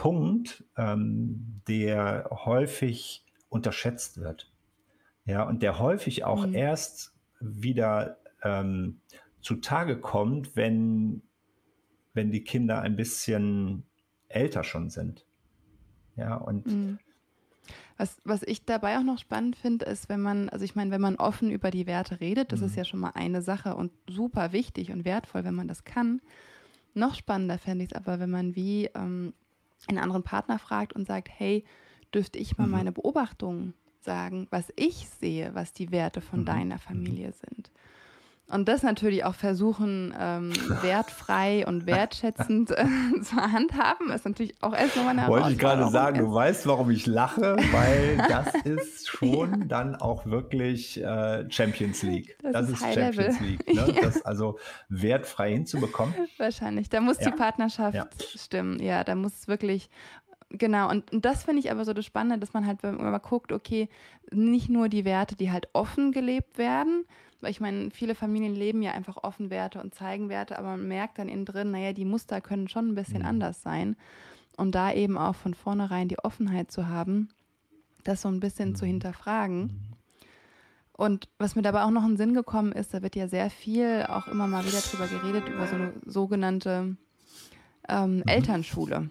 Punkt, 0.00 0.64
ähm, 0.78 1.60
der 1.68 2.30
häufig 2.30 3.22
unterschätzt 3.50 4.18
wird. 4.18 4.50
Ja, 5.26 5.42
und 5.42 5.62
der 5.62 5.78
häufig 5.78 6.24
auch 6.24 6.46
mhm. 6.46 6.54
erst 6.54 7.12
wieder 7.38 8.16
ähm, 8.42 9.02
zutage 9.42 10.00
kommt, 10.00 10.56
wenn, 10.56 11.20
wenn 12.14 12.30
die 12.30 12.42
Kinder 12.42 12.80
ein 12.80 12.96
bisschen 12.96 13.84
älter 14.28 14.64
schon 14.64 14.88
sind. 14.88 15.26
Ja, 16.16 16.36
und 16.36 16.66
mhm. 16.66 16.98
Was, 17.98 18.16
was 18.24 18.42
ich 18.44 18.64
dabei 18.64 18.96
auch 18.96 19.02
noch 19.02 19.18
spannend 19.18 19.54
finde, 19.54 19.84
ist, 19.84 20.08
wenn 20.08 20.22
man, 20.22 20.48
also 20.48 20.64
ich 20.64 20.74
meine, 20.74 20.92
wenn 20.92 21.02
man 21.02 21.16
offen 21.16 21.50
über 21.50 21.70
die 21.70 21.86
Werte 21.86 22.20
redet, 22.20 22.52
das 22.52 22.60
mhm. 22.60 22.66
ist 22.68 22.76
ja 22.76 22.86
schon 22.86 23.00
mal 23.00 23.12
eine 23.12 23.42
Sache 23.42 23.76
und 23.76 23.92
super 24.08 24.52
wichtig 24.52 24.92
und 24.92 25.04
wertvoll, 25.04 25.44
wenn 25.44 25.54
man 25.54 25.68
das 25.68 25.84
kann. 25.84 26.22
Noch 26.94 27.14
spannender 27.14 27.58
fände 27.58 27.84
ich 27.84 27.90
es 27.92 27.96
aber, 27.96 28.18
wenn 28.18 28.30
man 28.30 28.56
wie 28.56 28.86
ähm, 28.94 29.34
einen 29.88 29.98
anderen 29.98 30.22
Partner 30.22 30.58
fragt 30.58 30.92
und 30.92 31.06
sagt, 31.06 31.28
hey, 31.30 31.64
dürfte 32.14 32.38
ich 32.38 32.58
mal 32.58 32.66
mhm. 32.66 32.72
meine 32.72 32.92
Beobachtungen 32.92 33.74
sagen, 34.00 34.46
was 34.50 34.72
ich 34.76 35.08
sehe, 35.20 35.54
was 35.54 35.72
die 35.72 35.90
Werte 35.90 36.20
von 36.20 36.40
mhm. 36.40 36.44
deiner. 36.46 36.78
Familie 36.78 37.32
sind. 37.32 37.70
Und 38.50 38.68
das 38.68 38.82
natürlich 38.82 39.24
auch 39.24 39.34
versuchen, 39.34 40.14
ähm, 40.18 40.52
wertfrei 40.82 41.64
und 41.66 41.86
wertschätzend 41.86 42.70
äh, 42.70 42.84
zu 43.22 43.36
handhaben, 43.36 44.10
ist 44.10 44.24
natürlich 44.24 44.54
auch 44.60 44.74
erst 44.74 44.96
nochmal 44.96 45.18
eine 45.18 45.28
Wollte 45.28 45.52
ich 45.52 45.58
gerade 45.58 45.88
sagen, 45.88 46.18
du 46.18 46.32
weißt, 46.32 46.66
warum 46.66 46.90
ich 46.90 47.06
lache, 47.06 47.56
weil 47.72 48.16
das 48.28 48.54
ist 48.64 49.08
schon 49.08 49.60
ja. 49.60 49.66
dann 49.66 49.94
auch 49.94 50.26
wirklich 50.26 51.02
äh, 51.02 51.50
Champions 51.50 52.02
League. 52.02 52.36
Das, 52.42 52.52
das 52.52 52.68
ist, 52.70 52.82
ist 52.82 52.94
Champions 52.94 53.40
Level. 53.40 53.46
League. 53.46 53.74
Ne? 53.74 53.94
ja. 53.94 54.02
Das 54.02 54.22
also 54.22 54.58
wertfrei 54.88 55.52
hinzubekommen. 55.52 56.14
Wahrscheinlich. 56.38 56.88
Da 56.88 57.00
muss 57.00 57.20
ja. 57.20 57.30
die 57.30 57.36
Partnerschaft 57.36 58.22
stimmen. 58.36 58.80
Ja, 58.82 59.04
da 59.04 59.14
muss 59.14 59.32
es 59.34 59.48
wirklich 59.48 59.90
Genau, 60.52 60.90
und, 60.90 61.12
und 61.12 61.24
das 61.24 61.44
finde 61.44 61.60
ich 61.60 61.70
aber 61.70 61.84
so 61.84 61.92
das 61.92 62.04
Spannende, 62.04 62.38
dass 62.38 62.52
man 62.52 62.66
halt 62.66 62.82
immer 62.82 63.20
guckt, 63.20 63.52
okay, 63.52 63.88
nicht 64.32 64.68
nur 64.68 64.88
die 64.88 65.04
Werte, 65.04 65.36
die 65.36 65.52
halt 65.52 65.68
offen 65.74 66.10
gelebt 66.10 66.58
werden, 66.58 67.04
weil 67.40 67.50
ich 67.50 67.60
meine, 67.60 67.90
viele 67.90 68.14
Familien 68.14 68.54
leben 68.54 68.82
ja 68.82 68.92
einfach 68.92 69.16
offen 69.22 69.50
Werte 69.50 69.80
und 69.80 69.94
zeigen 69.94 70.28
Werte, 70.28 70.58
aber 70.58 70.68
man 70.70 70.88
merkt 70.88 71.18
dann 71.18 71.28
innen 71.28 71.44
drin, 71.44 71.70
naja, 71.70 71.92
die 71.92 72.04
Muster 72.04 72.40
können 72.40 72.68
schon 72.68 72.88
ein 72.88 72.94
bisschen 72.94 73.20
mhm. 73.20 73.26
anders 73.26 73.62
sein. 73.62 73.96
Und 74.56 74.74
da 74.74 74.92
eben 74.92 75.16
auch 75.16 75.34
von 75.34 75.54
vornherein 75.54 76.08
die 76.08 76.18
Offenheit 76.18 76.70
zu 76.70 76.88
haben, 76.88 77.30
das 78.04 78.22
so 78.22 78.28
ein 78.28 78.40
bisschen 78.40 78.70
mhm. 78.70 78.74
zu 78.76 78.86
hinterfragen. 78.86 79.62
Mhm. 79.62 79.70
Und 80.92 81.28
was 81.38 81.56
mir 81.56 81.62
dabei 81.62 81.84
auch 81.84 81.90
noch 81.90 82.02
in 82.02 82.10
den 82.10 82.16
Sinn 82.18 82.34
gekommen 82.34 82.72
ist, 82.72 82.92
da 82.92 83.02
wird 83.02 83.16
ja 83.16 83.26
sehr 83.26 83.48
viel 83.48 84.04
auch 84.06 84.26
immer 84.26 84.46
mal 84.46 84.66
wieder 84.66 84.80
drüber 84.80 85.06
geredet, 85.06 85.48
über 85.48 85.66
so 85.66 85.76
eine 85.76 85.94
sogenannte 86.04 86.96
ähm, 87.88 88.16
mhm. 88.16 88.22
Elternschule. 88.26 89.08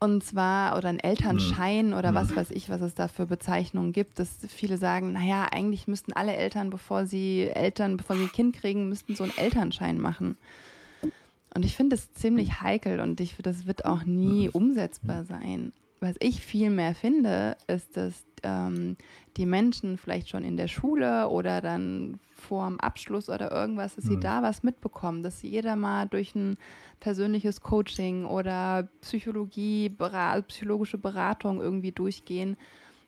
Und 0.00 0.22
zwar, 0.22 0.76
oder 0.78 0.90
ein 0.90 1.00
Elternschein 1.00 1.92
oder 1.92 2.14
was 2.14 2.34
weiß 2.36 2.52
ich, 2.52 2.70
was 2.70 2.80
es 2.82 2.94
da 2.94 3.08
für 3.08 3.26
Bezeichnungen 3.26 3.92
gibt, 3.92 4.20
dass 4.20 4.38
viele 4.46 4.78
sagen, 4.78 5.12
naja, 5.12 5.48
eigentlich 5.50 5.88
müssten 5.88 6.12
alle 6.12 6.36
Eltern, 6.36 6.70
bevor 6.70 7.04
sie 7.04 7.48
Eltern, 7.48 7.96
bevor 7.96 8.14
sie 8.14 8.22
ein 8.22 8.32
Kind 8.32 8.54
kriegen, 8.54 8.88
müssten 8.88 9.16
so 9.16 9.24
einen 9.24 9.36
Elternschein 9.36 10.00
machen. 10.00 10.36
Und 11.52 11.64
ich 11.64 11.74
finde 11.74 11.96
es 11.96 12.12
ziemlich 12.12 12.60
heikel 12.60 13.00
und 13.00 13.20
ich, 13.20 13.36
das 13.42 13.66
wird 13.66 13.86
auch 13.86 14.04
nie 14.04 14.48
umsetzbar 14.48 15.24
sein. 15.24 15.72
Was 16.00 16.16
ich 16.20 16.40
viel 16.40 16.70
mehr 16.70 16.94
finde, 16.94 17.56
ist, 17.66 17.96
dass 17.96 18.24
ähm, 18.42 18.96
die 19.36 19.46
Menschen 19.46 19.98
vielleicht 19.98 20.28
schon 20.28 20.44
in 20.44 20.56
der 20.56 20.68
Schule 20.68 21.28
oder 21.28 21.60
dann 21.60 22.18
vor 22.34 22.66
dem 22.66 22.80
Abschluss 22.80 23.28
oder 23.28 23.50
irgendwas, 23.50 23.96
dass 23.96 24.04
mhm. 24.04 24.08
sie 24.08 24.20
da 24.20 24.42
was 24.42 24.62
mitbekommen, 24.62 25.22
dass 25.22 25.42
jeder 25.42 25.76
mal 25.76 26.06
durch 26.06 26.34
ein 26.34 26.56
persönliches 27.00 27.60
Coaching 27.60 28.24
oder 28.24 28.88
Psychologie, 29.00 29.88
Berat, 29.88 30.48
psychologische 30.48 30.98
Beratung 30.98 31.60
irgendwie 31.60 31.92
durchgehen, 31.92 32.56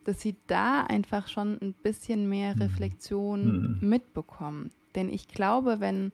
dass 0.04 0.20
sie 0.20 0.36
da 0.46 0.82
einfach 0.82 1.28
schon 1.28 1.58
ein 1.60 1.74
bisschen 1.74 2.28
mehr 2.28 2.54
mhm. 2.54 2.62
Reflexion 2.62 3.78
mhm. 3.80 3.88
mitbekommen. 3.88 4.70
Denn 4.94 5.08
ich 5.08 5.28
glaube, 5.28 5.80
wenn 5.80 6.12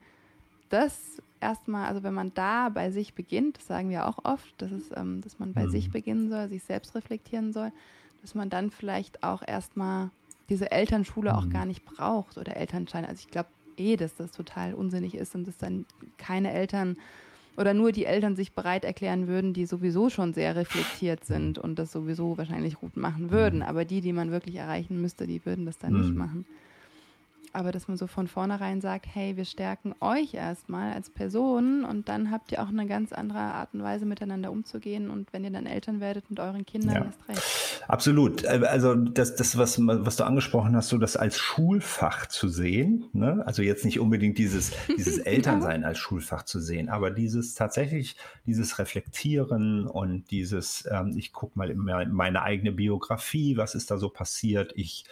das 0.68 1.22
erstmal, 1.40 1.86
also 1.86 2.02
wenn 2.02 2.14
man 2.14 2.32
da 2.34 2.68
bei 2.68 2.90
sich 2.90 3.14
beginnt, 3.14 3.58
das 3.58 3.66
sagen 3.66 3.90
wir 3.90 4.06
auch 4.06 4.24
oft, 4.24 4.54
dass, 4.58 4.72
es, 4.72 4.90
ähm, 4.96 5.20
dass 5.20 5.38
man 5.38 5.52
bei 5.52 5.64
mhm. 5.64 5.70
sich 5.70 5.90
beginnen 5.90 6.28
soll, 6.28 6.48
sich 6.48 6.64
selbst 6.64 6.94
reflektieren 6.94 7.52
soll, 7.52 7.72
dass 8.22 8.34
man 8.34 8.50
dann 8.50 8.70
vielleicht 8.70 9.22
auch 9.22 9.42
erstmal 9.46 10.10
diese 10.48 10.70
Elternschule 10.70 11.32
mhm. 11.32 11.36
auch 11.36 11.48
gar 11.50 11.66
nicht 11.66 11.84
braucht 11.84 12.38
oder 12.38 12.56
Elternschein. 12.56 13.04
Also 13.04 13.20
ich 13.20 13.30
glaube 13.30 13.48
eh, 13.76 13.96
dass 13.96 14.14
das 14.14 14.32
total 14.32 14.74
unsinnig 14.74 15.14
ist 15.14 15.34
und 15.34 15.46
dass 15.46 15.58
dann 15.58 15.84
keine 16.16 16.52
Eltern 16.52 16.96
oder 17.56 17.72
nur 17.72 17.92
die 17.92 18.04
Eltern 18.04 18.36
sich 18.36 18.52
bereit 18.52 18.84
erklären 18.84 19.28
würden, 19.28 19.54
die 19.54 19.64
sowieso 19.64 20.10
schon 20.10 20.34
sehr 20.34 20.56
reflektiert 20.56 21.24
sind 21.24 21.58
und 21.58 21.78
das 21.78 21.90
sowieso 21.90 22.36
wahrscheinlich 22.36 22.74
gut 22.74 22.96
machen 22.96 23.30
würden. 23.30 23.60
Mhm. 23.60 23.66
Aber 23.66 23.84
die, 23.84 24.00
die 24.00 24.12
man 24.12 24.30
wirklich 24.30 24.56
erreichen 24.56 25.00
müsste, 25.00 25.26
die 25.26 25.44
würden 25.46 25.64
das 25.64 25.78
dann 25.78 25.94
mhm. 25.94 26.00
nicht 26.00 26.14
machen 26.14 26.46
aber 27.52 27.72
dass 27.72 27.88
man 27.88 27.96
so 27.96 28.06
von 28.06 28.28
vornherein 28.28 28.80
sagt, 28.80 29.06
hey, 29.12 29.36
wir 29.36 29.44
stärken 29.44 29.94
euch 30.00 30.34
erstmal 30.34 30.92
als 30.92 31.10
Person 31.10 31.84
und 31.84 32.08
dann 32.08 32.30
habt 32.30 32.52
ihr 32.52 32.62
auch 32.62 32.68
eine 32.68 32.86
ganz 32.86 33.12
andere 33.12 33.38
Art 33.38 33.74
und 33.74 33.82
Weise 33.82 34.06
miteinander 34.06 34.50
umzugehen 34.50 35.10
und 35.10 35.32
wenn 35.32 35.44
ihr 35.44 35.50
dann 35.50 35.66
Eltern 35.66 36.00
werdet 36.00 36.28
mit 36.30 36.40
euren 36.40 36.66
Kindern, 36.66 36.94
ja. 36.94 37.04
erst 37.04 37.28
recht. 37.28 37.82
Absolut. 37.88 38.44
Äh, 38.44 38.62
also 38.68 38.94
das, 38.94 39.36
das 39.36 39.56
was, 39.56 39.78
was 39.80 40.16
du 40.16 40.24
angesprochen 40.24 40.76
hast, 40.76 40.88
so 40.88 40.98
das 40.98 41.16
als 41.16 41.38
Schulfach 41.38 42.26
zu 42.26 42.48
sehen, 42.48 43.06
ne? 43.12 43.42
also 43.46 43.62
jetzt 43.62 43.84
nicht 43.84 44.00
unbedingt 44.00 44.38
dieses, 44.38 44.72
dieses 44.96 45.18
Elternsein 45.26 45.84
als 45.84 45.98
Schulfach 45.98 46.44
zu 46.44 46.60
sehen, 46.60 46.88
aber 46.88 47.10
dieses 47.10 47.54
tatsächlich, 47.54 48.16
dieses 48.46 48.78
Reflektieren 48.78 49.86
und 49.86 50.30
dieses, 50.30 50.88
ähm, 50.90 51.14
ich 51.16 51.32
gucke 51.32 51.58
mal 51.58 51.70
in 51.70 51.78
meine 51.78 52.42
eigene 52.42 52.72
Biografie, 52.72 53.56
was 53.56 53.74
ist 53.74 53.90
da 53.90 53.98
so 53.98 54.08
passiert, 54.08 54.72
ich 54.76 55.04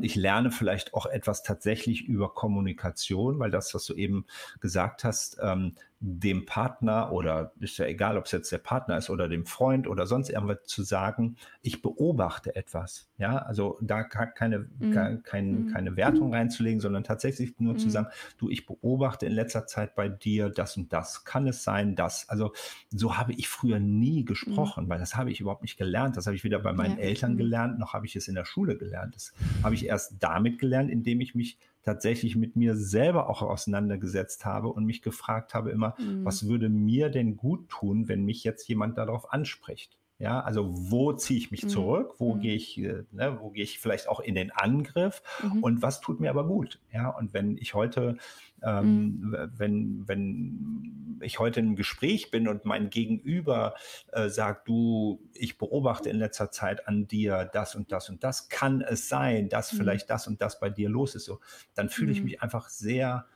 ich 0.00 0.14
lerne 0.14 0.50
vielleicht 0.50 0.94
auch 0.94 1.06
etwas 1.06 1.42
tatsächlich 1.42 2.04
über 2.06 2.34
Kommunikation, 2.34 3.38
weil 3.38 3.50
das, 3.50 3.74
was 3.74 3.84
du 3.86 3.94
eben 3.94 4.26
gesagt 4.60 5.04
hast, 5.04 5.38
ähm, 5.42 5.74
dem 6.04 6.46
Partner 6.46 7.12
oder 7.12 7.52
ist 7.60 7.78
ja 7.78 7.86
egal, 7.86 8.18
ob 8.18 8.24
es 8.24 8.32
jetzt 8.32 8.50
der 8.50 8.58
Partner 8.58 8.96
ist 8.96 9.08
oder 9.08 9.28
dem 9.28 9.46
Freund 9.46 9.86
oder 9.86 10.04
sonst 10.04 10.30
irgendwas 10.30 10.64
zu 10.64 10.82
sagen, 10.82 11.36
ich 11.62 11.80
beobachte 11.80 12.56
etwas. 12.56 13.08
Ja, 13.18 13.36
also 13.36 13.78
da 13.80 14.02
keine, 14.02 14.66
mhm. 14.80 15.22
kein, 15.22 15.66
mhm. 15.66 15.72
keine 15.72 15.96
Wertung 15.96 16.34
reinzulegen, 16.34 16.80
sondern 16.80 17.04
tatsächlich 17.04 17.54
nur 17.60 17.74
mhm. 17.74 17.78
zu 17.78 17.88
sagen, 17.88 18.08
du, 18.36 18.50
ich 18.50 18.66
beobachte 18.66 19.26
in 19.26 19.32
letzter 19.32 19.64
Zeit 19.68 19.94
bei 19.94 20.08
dir 20.08 20.50
das 20.50 20.76
und 20.76 20.92
das. 20.92 21.24
Kann 21.24 21.46
es 21.46 21.62
sein, 21.62 21.94
dass, 21.94 22.28
also 22.28 22.52
so 22.90 23.16
habe 23.16 23.32
ich 23.34 23.48
früher 23.48 23.78
nie 23.78 24.24
gesprochen, 24.24 24.86
mhm. 24.86 24.88
weil 24.88 24.98
das 24.98 25.14
habe 25.14 25.30
ich 25.30 25.38
überhaupt 25.38 25.62
nicht 25.62 25.76
gelernt. 25.76 26.16
Das 26.16 26.26
habe 26.26 26.34
ich 26.34 26.42
weder 26.42 26.58
bei 26.58 26.72
meinen 26.72 26.98
ja. 26.98 27.04
Eltern 27.04 27.34
mhm. 27.34 27.38
gelernt, 27.38 27.78
noch 27.78 27.92
habe 27.92 28.06
ich 28.06 28.16
es 28.16 28.26
in 28.26 28.34
der 28.34 28.44
Schule 28.44 28.76
gelernt. 28.76 29.14
Das 29.14 29.32
habe 29.62 29.76
ich 29.76 29.86
erst 29.86 30.16
damit 30.18 30.58
gelernt, 30.58 30.90
indem 30.90 31.20
ich 31.20 31.36
mich 31.36 31.58
tatsächlich 31.82 32.36
mit 32.36 32.56
mir 32.56 32.76
selber 32.76 33.28
auch 33.28 33.42
auseinandergesetzt 33.42 34.44
habe 34.44 34.68
und 34.68 34.84
mich 34.84 35.02
gefragt 35.02 35.54
habe 35.54 35.70
immer, 35.70 35.94
mhm. 35.98 36.24
was 36.24 36.48
würde 36.48 36.68
mir 36.68 37.10
denn 37.10 37.36
gut 37.36 37.68
tun, 37.68 38.08
wenn 38.08 38.24
mich 38.24 38.44
jetzt 38.44 38.68
jemand 38.68 38.98
darauf 38.98 39.32
anspricht? 39.32 39.98
Ja, 40.22 40.38
also 40.38 40.70
wo 40.72 41.12
ziehe 41.12 41.36
ich 41.36 41.50
mich 41.50 41.64
mhm. 41.64 41.68
zurück? 41.68 42.14
Wo 42.18 42.34
mhm. 42.34 42.40
gehe 42.40 42.54
ich, 42.54 42.78
äh, 42.78 43.02
ne, 43.10 43.38
wo 43.40 43.50
gehe 43.50 43.64
ich 43.64 43.80
vielleicht 43.80 44.08
auch 44.08 44.20
in 44.20 44.36
den 44.36 44.52
Angriff? 44.52 45.20
Mhm. 45.42 45.64
Und 45.64 45.82
was 45.82 46.00
tut 46.00 46.20
mir 46.20 46.30
aber 46.30 46.46
gut? 46.46 46.78
Ja, 46.92 47.08
und 47.08 47.34
wenn 47.34 47.58
ich 47.58 47.74
heute, 47.74 48.18
ähm, 48.62 49.32
mhm. 49.32 49.50
wenn, 49.56 50.06
wenn 50.06 51.18
ich 51.22 51.40
heute 51.40 51.58
in 51.58 51.66
einem 51.66 51.74
Gespräch 51.74 52.30
bin 52.30 52.46
und 52.46 52.64
mein 52.64 52.88
Gegenüber 52.88 53.74
äh, 54.12 54.28
sagt, 54.28 54.68
du, 54.68 55.20
ich 55.34 55.58
beobachte 55.58 56.08
in 56.08 56.18
letzter 56.18 56.52
Zeit 56.52 56.86
an 56.86 57.08
dir 57.08 57.50
das 57.52 57.74
und 57.74 57.90
das 57.90 58.08
und 58.08 58.22
das, 58.22 58.48
kann 58.48 58.80
es 58.80 59.08
sein, 59.08 59.48
dass 59.48 59.72
mhm. 59.72 59.78
vielleicht 59.78 60.08
das 60.08 60.28
und 60.28 60.40
das 60.40 60.60
bei 60.60 60.70
dir 60.70 60.88
los 60.88 61.16
ist, 61.16 61.24
so, 61.24 61.40
dann 61.74 61.88
fühle 61.88 62.12
ich 62.12 62.18
mhm. 62.18 62.26
mich 62.26 62.42
einfach 62.42 62.68
sehr 62.68 63.26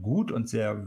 gut 0.00 0.30
und 0.30 0.48
sehr, 0.48 0.86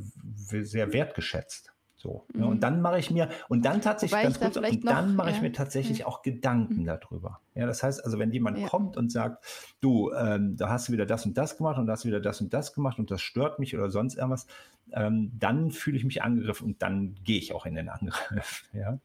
sehr 0.61 0.93
wertgeschätzt. 0.93 1.73
So. 2.01 2.25
Ne? 2.33 2.45
Mhm. 2.45 2.51
Und 2.51 2.59
dann 2.61 2.81
mache 2.81 2.97
ich 2.97 3.11
mir, 3.11 3.29
und 3.47 3.63
dann 3.63 3.79
tatsächlich, 3.79 4.23
ganz 4.23 4.39
kurz, 4.39 4.57
und 4.57 4.85
dann 4.85 5.15
mache 5.15 5.29
ja, 5.29 5.35
ich 5.35 5.41
mir 5.43 5.51
tatsächlich 5.51 5.99
ja. 5.99 6.07
auch 6.07 6.23
Gedanken 6.23 6.81
mhm. 6.81 6.85
darüber. 6.85 7.41
Ja, 7.53 7.67
das 7.67 7.83
heißt 7.83 8.03
also, 8.03 8.17
wenn 8.17 8.31
jemand 8.31 8.65
kommt 8.65 8.97
und 8.97 9.11
sagt, 9.11 9.45
du, 9.81 10.11
ähm, 10.11 10.57
da 10.57 10.69
hast 10.69 10.87
du 10.87 10.93
wieder 10.93 11.05
das 11.05 11.27
und 11.27 11.37
das 11.37 11.57
gemacht 11.57 11.77
und 11.77 11.85
da 11.85 11.93
hast 11.93 12.03
du 12.03 12.07
wieder 12.07 12.19
das 12.19 12.41
und 12.41 12.53
das 12.53 12.73
gemacht 12.73 12.97
und 12.97 13.11
das 13.11 13.21
stört 13.21 13.59
mich 13.59 13.77
oder 13.77 13.91
sonst 13.91 14.15
irgendwas, 14.15 14.47
ähm, 14.93 15.31
dann 15.37 15.69
fühle 15.69 15.95
ich 15.95 16.03
mich 16.03 16.23
angegriffen 16.23 16.65
und 16.65 16.81
dann 16.81 17.13
gehe 17.23 17.37
ich 17.37 17.53
auch 17.53 17.67
in 17.67 17.75
den 17.75 17.89
Angriff. 17.89 18.63
Ja. 18.73 18.97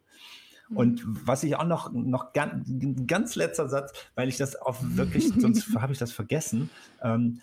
Mhm. 0.68 0.76
Und 0.76 1.02
was 1.04 1.44
ich 1.44 1.54
auch 1.56 1.66
noch, 1.66 1.92
noch 1.92 2.32
ganz, 2.32 2.66
ganz 3.06 3.34
letzter 3.36 3.68
Satz, 3.68 3.92
weil 4.14 4.28
ich 4.28 4.38
das 4.38 4.56
auch 4.56 4.76
wirklich, 4.80 5.28
sonst 5.38 5.74
habe 5.74 5.92
ich 5.92 5.98
das 5.98 6.12
vergessen, 6.12 6.70
ähm, 7.02 7.42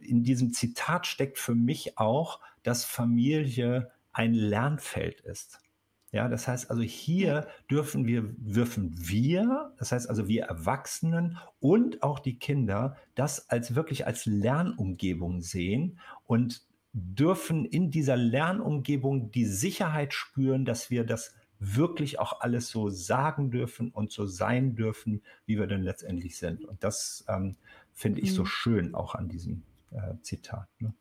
in 0.00 0.22
diesem 0.22 0.52
Zitat 0.52 1.06
steckt 1.06 1.38
für 1.38 1.54
mich 1.54 1.98
auch, 1.98 2.40
dass 2.62 2.84
Familie 2.84 3.90
ein 4.18 4.34
Lernfeld 4.34 5.20
ist. 5.20 5.60
Ja, 6.10 6.28
das 6.28 6.48
heißt 6.48 6.70
also 6.70 6.82
hier 6.82 7.46
dürfen 7.70 8.06
wir, 8.06 8.22
dürfen 8.36 8.94
wir, 8.96 9.72
das 9.78 9.92
heißt 9.92 10.08
also 10.08 10.26
wir 10.26 10.44
Erwachsenen 10.44 11.38
und 11.60 12.02
auch 12.02 12.18
die 12.18 12.38
Kinder 12.38 12.96
das 13.14 13.48
als 13.50 13.74
wirklich 13.74 14.06
als 14.06 14.26
Lernumgebung 14.26 15.42
sehen 15.42 15.98
und 16.26 16.62
dürfen 16.92 17.64
in 17.64 17.90
dieser 17.90 18.16
Lernumgebung 18.16 19.30
die 19.30 19.44
Sicherheit 19.44 20.14
spüren, 20.14 20.64
dass 20.64 20.90
wir 20.90 21.04
das 21.04 21.34
wirklich 21.60 22.18
auch 22.18 22.40
alles 22.40 22.70
so 22.70 22.88
sagen 22.88 23.50
dürfen 23.50 23.90
und 23.90 24.10
so 24.10 24.26
sein 24.26 24.74
dürfen, 24.74 25.22
wie 25.46 25.58
wir 25.58 25.66
denn 25.66 25.82
letztendlich 25.82 26.38
sind. 26.38 26.64
Und 26.64 26.82
das 26.82 27.24
ähm, 27.28 27.56
finde 27.92 28.22
ich 28.22 28.32
so 28.32 28.42
mhm. 28.42 28.46
schön 28.46 28.94
auch 28.94 29.14
an 29.14 29.28
diesem 29.28 29.62
äh, 29.90 30.14
Zitat. 30.22 30.68
Ne? 30.80 30.94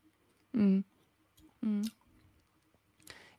Mhm. 0.52 0.84
Mhm. 1.62 1.90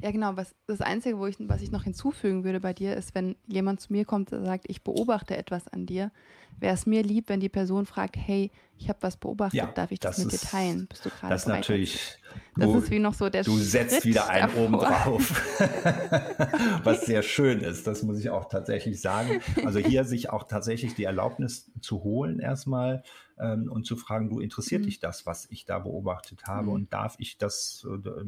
Ja, 0.01 0.13
genau. 0.13 0.37
Was, 0.37 0.55
das 0.67 0.81
Einzige, 0.81 1.19
wo 1.19 1.27
ich, 1.27 1.37
was 1.41 1.61
ich 1.61 1.73
noch 1.73 1.83
hinzufügen 1.83 2.45
würde 2.45 2.61
bei 2.61 2.73
dir, 2.73 2.97
ist, 2.97 3.17
wenn 3.17 3.35
jemand 3.47 3.81
zu 3.81 3.93
mir 3.93 4.05
kommt 4.05 4.33
und 4.33 4.45
sagt, 4.45 4.65
ich 4.69 4.83
beobachte 4.83 5.37
etwas 5.37 5.67
an 5.67 5.87
dir, 5.87 6.13
wäre 6.61 6.75
es 6.75 6.87
mir 6.87 7.03
lieb, 7.03 7.29
wenn 7.29 7.41
die 7.41 7.49
Person 7.49 7.85
fragt, 7.85 8.17
hey, 8.17 8.53
ich 8.77 8.89
habe 8.89 8.99
was 9.03 9.17
beobachtet, 9.17 9.59
ja, 9.59 9.67
darf 9.67 9.91
ich 9.91 9.99
das, 9.99 10.17
das 10.17 10.25
mit 10.25 10.35
dir 10.35 10.39
teilen? 10.39 10.87
Bist 10.87 11.05
du 11.05 11.11
gerade 11.11 11.35
Das 11.35 11.43
ist 11.43 11.49
natürlich. 11.49 12.19
Das 12.57 12.67
du, 12.67 12.79
ist 12.79 12.91
wie 12.93 12.99
noch 13.01 13.15
so 13.15 13.29
der 13.29 13.43
Du 13.43 13.57
setzt 13.59 13.95
Schritt 13.95 14.05
wieder 14.05 14.29
einen 14.29 14.49
davor. 14.49 14.65
oben 14.65 14.79
drauf. 14.79 15.59
was 16.85 17.07
sehr 17.07 17.23
schön 17.23 17.61
ist, 17.61 17.89
das 17.89 18.05
muss 18.05 18.21
ich 18.21 18.31
auch 18.31 18.49
tatsächlich 18.49 19.01
sagen. 19.01 19.41
Also 19.65 19.81
hier 19.81 20.05
sich 20.05 20.31
auch 20.31 20.45
tatsächlich 20.45 20.95
die 20.95 21.05
Erlaubnis 21.05 21.73
zu 21.81 22.05
holen, 22.05 22.39
erstmal 22.39 23.03
ähm, 23.41 23.71
und 23.71 23.85
zu 23.85 23.97
fragen, 23.97 24.29
du 24.29 24.41
interessiert 24.41 24.83
mhm. 24.83 24.87
dich 24.87 25.01
das, 25.01 25.27
was 25.27 25.47
ich 25.51 25.65
da 25.65 25.79
beobachtet 25.79 26.47
habe 26.47 26.69
mhm. 26.69 26.73
und 26.73 26.93
darf 26.93 27.17
ich 27.19 27.39
das, 27.39 27.87
äh, 27.89 28.25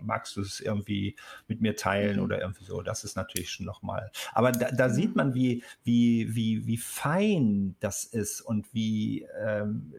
magst 0.00 0.36
du 0.36 0.40
es 0.40 0.60
irgendwie 0.60 1.16
mit 1.48 1.60
mir 1.60 1.76
teilen 1.76 2.16
mhm. 2.16 2.22
oder 2.24 2.40
irgendwie 2.40 2.64
so? 2.64 2.82
Das 2.82 3.04
ist 3.04 3.16
natürlich 3.16 3.50
schon 3.50 3.66
nochmal. 3.66 4.10
Aber 4.32 4.52
da, 4.52 4.70
da 4.70 4.90
sieht 4.90 5.10
mhm. 5.10 5.16
man, 5.16 5.34
wie, 5.34 5.62
wie, 5.82 6.34
wie, 6.34 6.66
wie 6.66 6.76
fein 6.76 7.76
das 7.80 8.04
ist 8.04 8.40
und 8.40 8.72
wie, 8.72 9.26
ähm, 9.40 9.94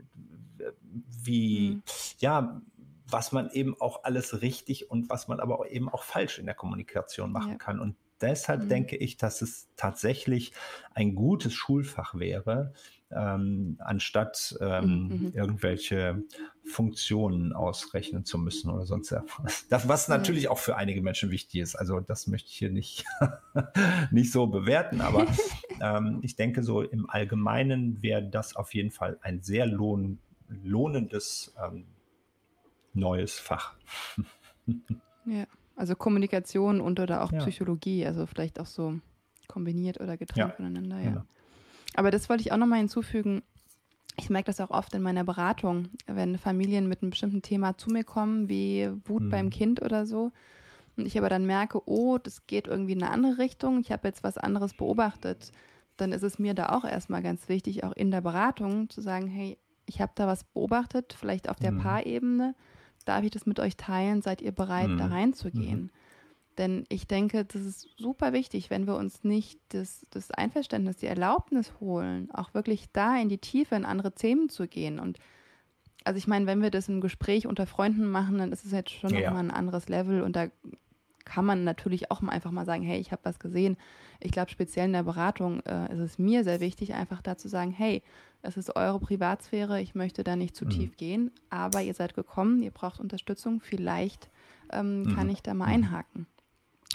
wie, 1.23 1.71
mhm. 1.71 1.83
ja, 2.19 2.61
was 3.07 3.31
man 3.31 3.51
eben 3.51 3.79
auch 3.79 4.03
alles 4.03 4.41
richtig 4.41 4.89
und 4.89 5.09
was 5.09 5.27
man 5.27 5.39
aber 5.39 5.69
eben 5.71 5.89
auch 5.89 6.03
falsch 6.03 6.39
in 6.39 6.45
der 6.45 6.55
Kommunikation 6.55 7.31
machen 7.31 7.51
ja. 7.51 7.57
kann. 7.57 7.79
Und 7.79 7.95
deshalb 8.21 8.63
mhm. 8.63 8.69
denke 8.69 8.95
ich, 8.95 9.17
dass 9.17 9.41
es 9.41 9.69
tatsächlich 9.75 10.53
ein 10.93 11.15
gutes 11.15 11.53
Schulfach 11.53 12.15
wäre, 12.15 12.73
ähm, 13.15 13.77
anstatt 13.79 14.55
ähm, 14.59 14.85
mhm, 14.85 15.07
mhm. 15.07 15.31
irgendwelche 15.33 16.23
Funktionen 16.65 17.53
ausrechnen 17.53 18.25
zu 18.25 18.37
müssen 18.37 18.69
oder 18.69 18.85
sonst 18.85 19.11
etwas. 19.11 19.67
Das, 19.69 19.87
was 19.87 20.07
natürlich 20.07 20.49
auch 20.49 20.57
für 20.57 20.75
einige 20.75 21.01
Menschen 21.01 21.31
wichtig 21.31 21.61
ist. 21.61 21.75
Also 21.75 21.99
das 21.99 22.27
möchte 22.27 22.49
ich 22.49 22.57
hier 22.57 22.71
nicht, 22.71 23.05
nicht 24.11 24.31
so 24.31 24.47
bewerten, 24.47 25.01
aber 25.01 25.27
ähm, 25.81 26.19
ich 26.23 26.35
denke 26.35 26.63
so 26.63 26.81
im 26.81 27.09
Allgemeinen 27.09 28.01
wäre 28.01 28.23
das 28.23 28.55
auf 28.55 28.73
jeden 28.73 28.91
Fall 28.91 29.17
ein 29.21 29.41
sehr 29.41 29.65
lohn, 29.65 30.19
lohnendes 30.49 31.53
ähm, 31.63 31.85
neues 32.93 33.39
Fach. 33.39 33.75
ja, 35.25 35.45
also 35.75 35.95
Kommunikation 35.95 36.81
und 36.81 36.99
oder 36.99 37.23
auch 37.23 37.31
ja. 37.31 37.39
Psychologie, 37.39 38.05
also 38.05 38.25
vielleicht 38.25 38.59
auch 38.59 38.65
so 38.65 38.99
kombiniert 39.47 39.99
oder 39.99 40.17
getrennt 40.17 40.49
ja. 40.49 40.55
voneinander, 40.55 40.99
ja. 40.99 41.25
Aber 41.95 42.11
das 42.11 42.29
wollte 42.29 42.41
ich 42.41 42.51
auch 42.51 42.57
nochmal 42.57 42.79
hinzufügen. 42.79 43.41
Ich 44.17 44.29
merke 44.29 44.47
das 44.47 44.61
auch 44.61 44.69
oft 44.69 44.93
in 44.93 45.01
meiner 45.01 45.23
Beratung, 45.23 45.89
wenn 46.07 46.37
Familien 46.37 46.87
mit 46.87 47.01
einem 47.01 47.09
bestimmten 47.09 47.41
Thema 47.41 47.77
zu 47.77 47.89
mir 47.89 48.03
kommen, 48.03 48.47
wie 48.49 48.89
Wut 49.05 49.23
mhm. 49.23 49.29
beim 49.29 49.49
Kind 49.49 49.81
oder 49.81 50.05
so. 50.05 50.31
und 50.95 51.05
ich 51.05 51.17
aber 51.17 51.29
dann 51.29 51.45
merke, 51.45 51.81
oh, 51.85 52.17
das 52.17 52.47
geht 52.47 52.67
irgendwie 52.67 52.93
in 52.93 53.03
eine 53.03 53.11
andere 53.11 53.37
Richtung, 53.37 53.79
ich 53.79 53.91
habe 53.91 54.07
jetzt 54.07 54.23
was 54.23 54.37
anderes 54.37 54.73
beobachtet, 54.73 55.51
dann 55.97 56.11
ist 56.11 56.23
es 56.23 56.39
mir 56.39 56.53
da 56.53 56.69
auch 56.69 56.85
erstmal 56.85 57.21
ganz 57.21 57.49
wichtig, 57.49 57.83
auch 57.83 57.93
in 57.93 58.11
der 58.11 58.21
Beratung 58.21 58.89
zu 58.89 59.01
sagen, 59.01 59.27
hey, 59.27 59.57
ich 59.85 60.01
habe 60.01 60.13
da 60.15 60.27
was 60.27 60.43
beobachtet, 60.43 61.15
vielleicht 61.17 61.49
auf 61.49 61.57
der 61.57 61.71
mhm. 61.71 61.79
Paarebene, 61.79 62.55
darf 63.05 63.23
ich 63.23 63.31
das 63.31 63.45
mit 63.45 63.59
euch 63.59 63.77
teilen, 63.77 64.21
seid 64.21 64.41
ihr 64.41 64.51
bereit, 64.51 64.89
mhm. 64.89 64.97
da 64.97 65.07
reinzugehen? 65.07 65.91
Denn 66.57 66.85
ich 66.89 67.07
denke, 67.07 67.43
das 67.43 67.61
ist 67.61 67.89
super 67.97 68.31
wichtig, 68.31 68.69
wenn 68.69 68.87
wir 68.87 68.95
uns 68.95 69.23
nicht 69.23 69.59
das, 69.69 70.05
das 70.09 70.31
Einverständnis, 70.31 70.97
die 70.97 71.07
Erlaubnis 71.07 71.73
holen, 71.79 72.29
auch 72.31 72.53
wirklich 72.53 72.91
da 72.93 73.17
in 73.17 73.29
die 73.29 73.39
Tiefe, 73.39 73.75
in 73.75 73.85
andere 73.85 74.13
Themen 74.13 74.49
zu 74.49 74.67
gehen. 74.67 74.99
Und 74.99 75.19
also 76.05 76.17
ich 76.17 76.27
meine, 76.27 76.45
wenn 76.45 76.61
wir 76.61 76.71
das 76.71 76.87
im 76.87 77.01
Gespräch 77.01 77.47
unter 77.47 77.67
Freunden 77.67 78.05
machen, 78.05 78.37
dann 78.37 78.51
ist 78.51 78.65
es 78.65 78.71
jetzt 78.71 78.91
schon 78.91 79.13
ja. 79.13 79.21
nochmal 79.21 79.43
ein 79.43 79.51
anderes 79.51 79.89
Level 79.89 80.21
und 80.21 80.35
da 80.35 80.47
kann 81.25 81.43
man 81.43 81.63
natürlich 81.63 82.11
auch 82.11 82.21
mal 82.21 82.31
einfach 82.31 82.51
mal 82.51 82.65
sagen, 82.65 82.83
hey, 82.83 82.99
ich 82.99 83.11
habe 83.11 83.25
was 83.25 83.39
gesehen. 83.39 83.77
Ich 84.19 84.31
glaube, 84.31 84.51
speziell 84.51 84.85
in 84.85 84.93
der 84.93 85.03
Beratung 85.03 85.59
äh, 85.61 85.91
ist 85.91 85.99
es 85.99 86.19
mir 86.19 86.43
sehr 86.43 86.59
wichtig, 86.59 86.93
einfach 86.93 87.21
da 87.21 87.35
zu 87.35 87.49
sagen, 87.49 87.71
hey, 87.71 88.03
es 88.43 88.57
ist 88.57 88.75
eure 88.75 88.99
Privatsphäre, 88.99 89.81
ich 89.81 89.95
möchte 89.95 90.23
da 90.23 90.35
nicht 90.35 90.55
zu 90.55 90.65
mhm. 90.65 90.69
tief 90.69 90.97
gehen, 90.97 91.31
aber 91.49 91.81
ihr 91.81 91.95
seid 91.95 92.13
gekommen, 92.13 92.61
ihr 92.61 92.69
braucht 92.69 92.99
Unterstützung, 92.99 93.59
vielleicht 93.59 94.29
ähm, 94.71 95.01
mhm. 95.01 95.15
kann 95.15 95.29
ich 95.29 95.41
da 95.41 95.55
mal 95.55 95.65
mhm. 95.65 95.73
einhaken. 95.73 96.27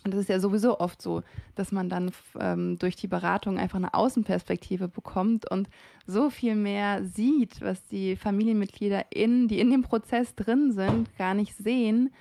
Und 0.05 0.15
das 0.15 0.21
ist 0.21 0.29
ja 0.29 0.41
sowieso 0.41 0.81
oft 0.81 1.03
so, 1.03 1.23
dass 1.55 1.73
man 1.73 1.89
dann 1.89 2.11
ähm, 2.39 2.79
durch 2.79 2.97
die 2.97 3.07
Beratung 3.07 3.59
einfach 3.59 3.77
eine 3.77 3.93
Außenperspektive 3.93 4.89
bekommt 4.89 5.51
und 5.51 5.69
so 6.07 6.31
viel 6.31 6.55
mehr 6.55 7.05
sieht, 7.05 7.61
was 7.61 7.85
die 7.87 8.17
Familienmitglieder, 8.17 9.07
in, 9.11 9.47
die 9.47 9.61
in 9.61 9.71
dem 9.71 9.83
Prozess 9.83 10.35
drin 10.35 10.73
sind, 10.73 11.17
gar 11.19 11.35
nicht 11.35 11.57
sehen, 11.57 12.13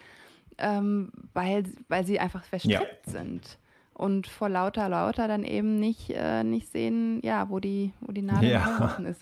ähm, 0.57 1.11
weil, 1.33 1.63
weil 1.87 2.05
sie 2.05 2.19
einfach 2.19 2.43
verstrickt 2.43 3.05
ja. 3.05 3.11
sind 3.11 3.57
und 3.99 4.27
vor 4.27 4.47
lauter 4.47 4.87
lauter 4.87 5.27
dann 5.27 5.43
eben 5.43 5.77
nicht, 5.77 6.09
äh, 6.11 6.43
nicht 6.45 6.71
sehen, 6.71 7.19
ja, 7.21 7.49
wo 7.49 7.59
die, 7.59 7.93
wo 7.99 8.13
die 8.13 8.21
Nadel 8.21 8.51
ja. 8.51 8.97
ist. 9.05 9.21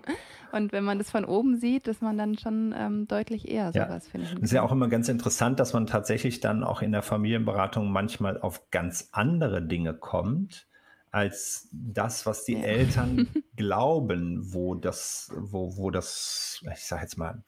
und 0.52 0.72
wenn 0.72 0.84
man 0.84 0.98
das 0.98 1.10
von 1.10 1.24
oben 1.24 1.56
sieht, 1.56 1.86
dass 1.86 2.02
man 2.02 2.18
dann 2.18 2.36
schon 2.36 2.74
ähm, 2.76 3.08
deutlich 3.08 3.48
eher 3.48 3.72
sowas 3.72 4.06
finden. 4.06 4.34
Das 4.34 4.44
ist 4.44 4.52
ja 4.52 4.62
auch 4.62 4.70
immer 4.70 4.88
ganz 4.88 5.08
interessant, 5.08 5.58
dass 5.58 5.72
man 5.72 5.86
tatsächlich 5.86 6.40
dann 6.40 6.62
auch 6.62 6.82
in 6.82 6.92
der 6.92 7.00
Familienberatung 7.00 7.90
manchmal 7.90 8.38
auf 8.38 8.70
ganz 8.70 9.08
andere 9.12 9.62
Dinge 9.62 9.94
kommt 9.94 10.66
als 11.10 11.68
das, 11.72 12.26
was 12.26 12.44
die 12.44 12.52
ja. 12.52 12.64
Eltern 12.64 13.28
glauben, 13.56 14.52
wo 14.52 14.74
das, 14.74 15.32
wo, 15.34 15.78
wo 15.78 15.90
das, 15.90 16.62
ich 16.70 16.84
sage 16.84 17.02
jetzt 17.02 17.16
mal, 17.16 17.42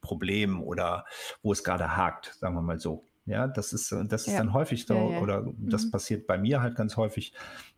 Problem 0.00 0.62
oder 0.62 1.04
wo 1.42 1.52
es 1.52 1.62
gerade 1.62 1.94
hakt, 1.94 2.36
sagen 2.40 2.54
wir 2.54 2.62
mal 2.62 2.78
so. 2.78 3.04
Ja, 3.24 3.46
das 3.46 3.72
ist, 3.72 3.92
äh, 3.92 4.04
das 4.04 4.26
ist 4.26 4.32
ja. 4.32 4.38
dann 4.38 4.52
häufig 4.52 4.86
so, 4.86 4.94
ja, 4.94 5.10
ja. 5.10 5.20
oder 5.20 5.46
das 5.56 5.86
mhm. 5.86 5.90
passiert 5.92 6.26
bei 6.26 6.38
mir 6.38 6.60
halt 6.60 6.74
ganz 6.74 6.96
häufig 6.96 7.32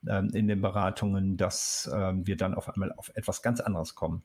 ähm, 0.06 0.30
in 0.32 0.48
den 0.48 0.60
Beratungen, 0.60 1.36
dass 1.36 1.90
ähm, 1.94 2.26
wir 2.26 2.36
dann 2.36 2.54
auf 2.54 2.72
einmal 2.72 2.92
auf 2.92 3.10
etwas 3.14 3.42
ganz 3.42 3.60
anderes 3.60 3.94
kommen. 3.94 4.22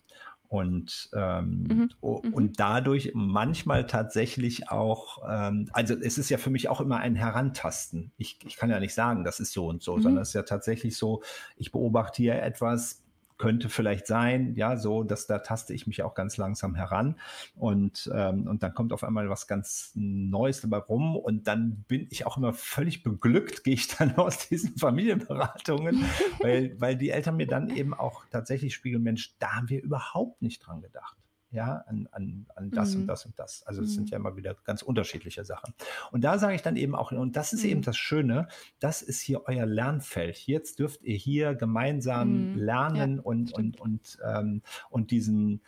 Und, 0.47 1.11
ähm, 1.13 1.63
mhm. 1.69 1.89
mhm. 2.01 2.33
und 2.33 2.59
dadurch 2.59 3.11
manchmal 3.13 3.85
tatsächlich 3.85 4.69
auch, 4.71 5.19
ähm, 5.29 5.69
also 5.73 5.93
es 5.93 6.17
ist 6.17 6.29
ja 6.29 6.39
für 6.39 6.49
mich 6.49 6.69
auch 6.69 6.81
immer 6.81 6.97
ein 6.97 7.15
Herantasten. 7.15 8.11
Ich, 8.17 8.39
ich 8.45 8.55
kann 8.55 8.71
ja 8.71 8.79
nicht 8.79 8.95
sagen, 8.95 9.23
das 9.23 9.39
ist 9.39 9.53
so 9.53 9.67
und 9.67 9.83
so, 9.83 9.97
mhm. 9.97 10.01
sondern 10.01 10.21
es 10.23 10.29
ist 10.29 10.33
ja 10.35 10.43
tatsächlich 10.43 10.97
so, 10.97 11.21
ich 11.55 11.71
beobachte 11.71 12.23
hier 12.23 12.41
etwas, 12.41 13.03
könnte 13.39 13.69
vielleicht 13.69 14.05
sein, 14.05 14.53
ja, 14.55 14.75
so, 14.77 15.03
dass 15.03 15.25
da 15.25 15.39
taste 15.39 15.73
ich 15.73 15.87
mich 15.87 16.03
auch 16.03 16.13
ganz 16.13 16.35
langsam 16.37 16.75
heran. 16.75 17.15
Und, 17.55 18.11
ähm, 18.13 18.45
und 18.47 18.61
dann 18.61 18.73
kommt 18.73 18.93
auf 18.93 19.03
einmal 19.03 19.29
was 19.29 19.47
ganz 19.47 19.91
Neues 19.95 20.61
dabei 20.61 20.77
rum. 20.77 21.15
Und 21.15 21.47
dann 21.47 21.85
bin 21.87 22.05
ich 22.11 22.25
auch 22.25 22.37
immer 22.37 22.53
völlig 22.53 23.01
beglückt, 23.01 23.63
gehe 23.63 23.73
ich 23.73 23.87
dann 23.87 24.15
aus 24.17 24.49
diesen 24.49 24.77
Familienberatungen, 24.77 26.05
weil, 26.39 26.79
weil 26.79 26.97
die 26.97 27.09
Eltern 27.09 27.37
mir 27.37 27.47
dann 27.47 27.69
eben 27.69 27.93
auch 27.93 28.25
tatsächlich 28.29 28.75
spiegeln, 28.75 29.01
Mensch, 29.01 29.33
da 29.39 29.55
haben 29.55 29.69
wir 29.69 29.81
überhaupt 29.81 30.41
nicht 30.41 30.59
dran 30.59 30.81
gedacht 30.81 31.15
ja, 31.51 31.83
an, 31.87 32.07
an, 32.11 32.45
an 32.55 32.71
das 32.71 32.93
mhm. 32.93 33.01
und 33.01 33.07
das 33.07 33.25
und 33.25 33.39
das. 33.39 33.63
Also 33.63 33.81
es 33.81 33.89
mhm. 33.91 33.95
sind 33.95 34.09
ja 34.11 34.17
immer 34.17 34.35
wieder 34.35 34.55
ganz 34.63 34.81
unterschiedliche 34.81 35.43
Sachen. 35.43 35.73
Und 36.11 36.23
da 36.23 36.37
sage 36.37 36.55
ich 36.55 36.61
dann 36.61 36.75
eben 36.75 36.95
auch, 36.95 37.11
und 37.11 37.35
das 37.35 37.53
ist 37.53 37.63
mhm. 37.63 37.69
eben 37.69 37.81
das 37.81 37.97
Schöne, 37.97 38.47
das 38.79 39.01
ist 39.01 39.19
hier 39.19 39.43
euer 39.47 39.65
Lernfeld. 39.65 40.45
Jetzt 40.45 40.79
dürft 40.79 41.03
ihr 41.03 41.15
hier 41.15 41.55
gemeinsam 41.55 42.51
mhm. 42.51 42.57
lernen 42.59 43.15
ja, 43.17 43.23
und, 43.23 43.53
und, 43.53 43.79
und, 43.79 44.19
ähm, 44.23 44.61
und 44.89 45.11
diesen, 45.11 45.61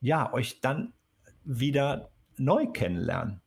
ja, 0.00 0.32
euch 0.32 0.60
dann 0.60 0.94
wieder 1.44 2.10
neu 2.38 2.66
kennenlernen. 2.66 3.41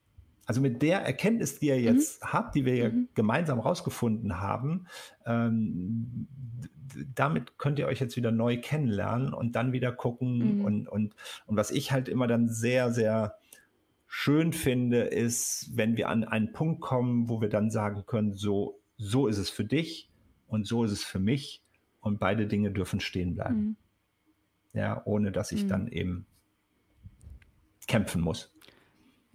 Also 0.45 0.61
mit 0.61 0.81
der 0.81 1.01
Erkenntnis, 1.01 1.59
die 1.59 1.67
ihr 1.67 1.77
mhm. 1.77 1.83
jetzt 1.83 2.21
habt, 2.21 2.55
die 2.55 2.65
wir 2.65 2.75
ja 2.75 2.89
mhm. 2.89 3.09
gemeinsam 3.15 3.59
rausgefunden 3.59 4.39
haben, 4.39 4.87
ähm, 5.25 6.27
damit 7.13 7.57
könnt 7.57 7.79
ihr 7.79 7.87
euch 7.87 7.99
jetzt 7.99 8.15
wieder 8.15 8.31
neu 8.31 8.59
kennenlernen 8.59 9.33
und 9.33 9.55
dann 9.55 9.73
wieder 9.73 9.91
gucken. 9.91 10.59
Mhm. 10.59 10.65
Und, 10.65 10.87
und, 10.87 11.15
und 11.45 11.57
was 11.57 11.71
ich 11.71 11.91
halt 11.91 12.07
immer 12.07 12.27
dann 12.27 12.47
sehr, 12.47 12.91
sehr 12.91 13.35
schön 14.07 14.53
finde, 14.53 15.01
ist, 15.01 15.71
wenn 15.73 15.97
wir 15.97 16.09
an 16.09 16.23
einen 16.23 16.53
Punkt 16.53 16.81
kommen, 16.81 17.27
wo 17.27 17.41
wir 17.41 17.49
dann 17.49 17.69
sagen 17.69 18.05
können, 18.05 18.33
so, 18.33 18.79
so 18.97 19.27
ist 19.27 19.37
es 19.37 19.49
für 19.49 19.65
dich 19.65 20.09
und 20.47 20.65
so 20.65 20.83
ist 20.83 20.91
es 20.91 21.03
für 21.03 21.19
mich 21.19 21.63
und 21.99 22.19
beide 22.19 22.47
Dinge 22.47 22.71
dürfen 22.71 22.99
stehen 22.99 23.35
bleiben. 23.35 23.59
Mhm. 23.59 23.75
Ja, 24.73 25.01
ohne 25.05 25.31
dass 25.31 25.51
ich 25.51 25.63
mhm. 25.63 25.69
dann 25.69 25.87
eben 25.87 26.25
kämpfen 27.87 28.21
muss. 28.21 28.54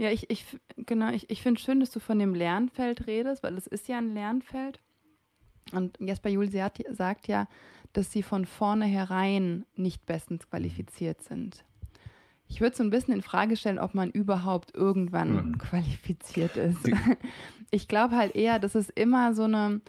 Ja, 0.01 0.11
ich, 0.11 0.31
ich 0.31 0.47
genau, 0.79 1.11
ich, 1.11 1.29
ich 1.29 1.43
finde 1.43 1.61
schön, 1.61 1.79
dass 1.81 1.91
du 1.91 2.01
von 2.01 2.19
dem 2.19 2.35
Lernfeld 2.35 3.07
redest, 3.07 3.43
weil 3.43 3.59
es 3.59 3.67
ist 3.67 3.87
ja 3.87 3.99
ein 3.99 4.15
Lernfeld. 4.15 4.81
Und 5.73 6.01
Jesper 6.01 6.31
Juhl 6.31 6.49
sagt 6.49 7.29
ja, 7.29 7.47
dass 7.93 8.11
sie 8.11 8.23
von 8.23 8.47
vornherein 8.47 9.67
nicht 9.77 10.07
bestens 10.07 10.49
qualifiziert 10.49 11.23
sind. 11.23 11.67
Ich 12.49 12.63
würde 12.63 12.75
so 12.75 12.83
ein 12.83 12.89
bisschen 12.89 13.13
in 13.13 13.21
Frage 13.21 13.59
stellen, 13.59 13.79
ob 13.79 13.95
man 13.95 14.11
überhaupt 14.11 14.75
irgendwann 14.75 15.35
mhm. 15.35 15.59
qualifiziert 15.59 16.57
ist. 16.57 16.79
Ich 17.73 17.87
glaube 17.87 18.17
halt 18.17 18.35
eher, 18.35 18.59
dass 18.59 18.75
es 18.75 18.91
immer 18.91 19.33
so 19.33 19.45
eine, 19.45 19.81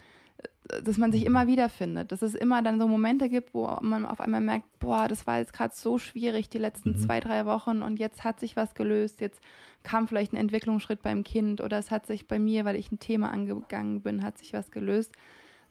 dass 0.84 0.98
man 0.98 1.10
sich 1.10 1.26
immer 1.26 1.48
wiederfindet, 1.48 2.12
dass 2.12 2.22
es 2.22 2.36
immer 2.36 2.62
dann 2.62 2.78
so 2.78 2.86
Momente 2.86 3.28
gibt, 3.28 3.54
wo 3.54 3.76
man 3.80 4.06
auf 4.06 4.20
einmal 4.20 4.40
merkt, 4.40 4.66
boah, 4.78 5.08
das 5.08 5.26
war 5.26 5.38
jetzt 5.40 5.52
gerade 5.52 5.74
so 5.74 5.98
schwierig 5.98 6.48
die 6.48 6.58
letzten 6.58 6.90
mhm. 6.90 6.98
zwei, 6.98 7.18
drei 7.18 7.44
Wochen 7.44 7.82
und 7.82 7.98
jetzt 7.98 8.22
hat 8.22 8.38
sich 8.38 8.54
was 8.54 8.74
gelöst, 8.74 9.20
jetzt 9.20 9.40
kam 9.82 10.08
vielleicht 10.08 10.32
ein 10.32 10.36
Entwicklungsschritt 10.36 11.02
beim 11.02 11.24
Kind 11.24 11.60
oder 11.60 11.78
es 11.78 11.90
hat 11.90 12.06
sich 12.06 12.28
bei 12.28 12.38
mir, 12.38 12.64
weil 12.64 12.76
ich 12.76 12.90
ein 12.92 12.98
Thema 12.98 13.30
angegangen 13.30 14.02
bin, 14.02 14.22
hat 14.22 14.38
sich 14.38 14.52
was 14.52 14.70
gelöst. 14.70 15.12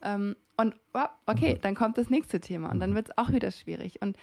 Ähm, 0.02 0.36
und 0.56 0.74
oh, 0.94 1.06
okay, 1.26 1.54
mhm. 1.54 1.60
dann 1.62 1.74
kommt 1.74 1.98
das 1.98 2.10
nächste 2.10 2.40
Thema 2.40 2.70
und 2.70 2.80
dann 2.80 2.90
mhm. 2.90 2.94
wird 2.96 3.08
es 3.08 3.18
auch 3.18 3.30
wieder 3.30 3.50
schwierig. 3.50 4.02
Und 4.02 4.16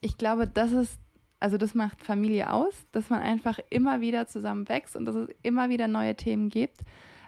ich 0.00 0.16
glaube, 0.18 0.46
das 0.46 0.72
ist, 0.72 0.98
also 1.38 1.56
das 1.56 1.74
macht 1.74 2.02
Familie 2.02 2.52
aus, 2.52 2.74
dass 2.92 3.10
man 3.10 3.20
einfach 3.20 3.58
immer 3.70 4.00
wieder 4.00 4.26
zusammen 4.26 4.68
wächst 4.68 4.96
und 4.96 5.06
dass 5.06 5.14
es 5.14 5.28
immer 5.42 5.68
wieder 5.68 5.88
neue 5.88 6.14
Themen 6.14 6.48
gibt. 6.48 6.80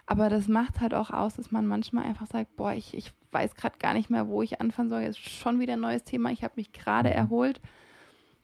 Aber 0.05 0.29
das 0.29 0.47
macht 0.47 0.81
halt 0.81 0.93
auch 0.93 1.11
aus, 1.11 1.35
dass 1.35 1.51
man 1.51 1.65
manchmal 1.65 2.03
einfach 2.03 2.27
sagt, 2.27 2.55
boah, 2.57 2.73
ich, 2.73 2.93
ich 2.93 3.13
weiß 3.31 3.55
gerade 3.55 3.77
gar 3.79 3.93
nicht 3.93 4.09
mehr, 4.09 4.27
wo 4.27 4.41
ich 4.41 4.59
anfangen 4.59 4.89
soll. 4.89 5.01
Jetzt 5.01 5.19
schon 5.19 5.59
wieder 5.59 5.73
ein 5.73 5.79
neues 5.79 6.03
Thema. 6.03 6.31
Ich 6.31 6.43
habe 6.43 6.53
mich 6.57 6.73
gerade 6.73 7.09
mhm. 7.09 7.15
erholt. 7.15 7.61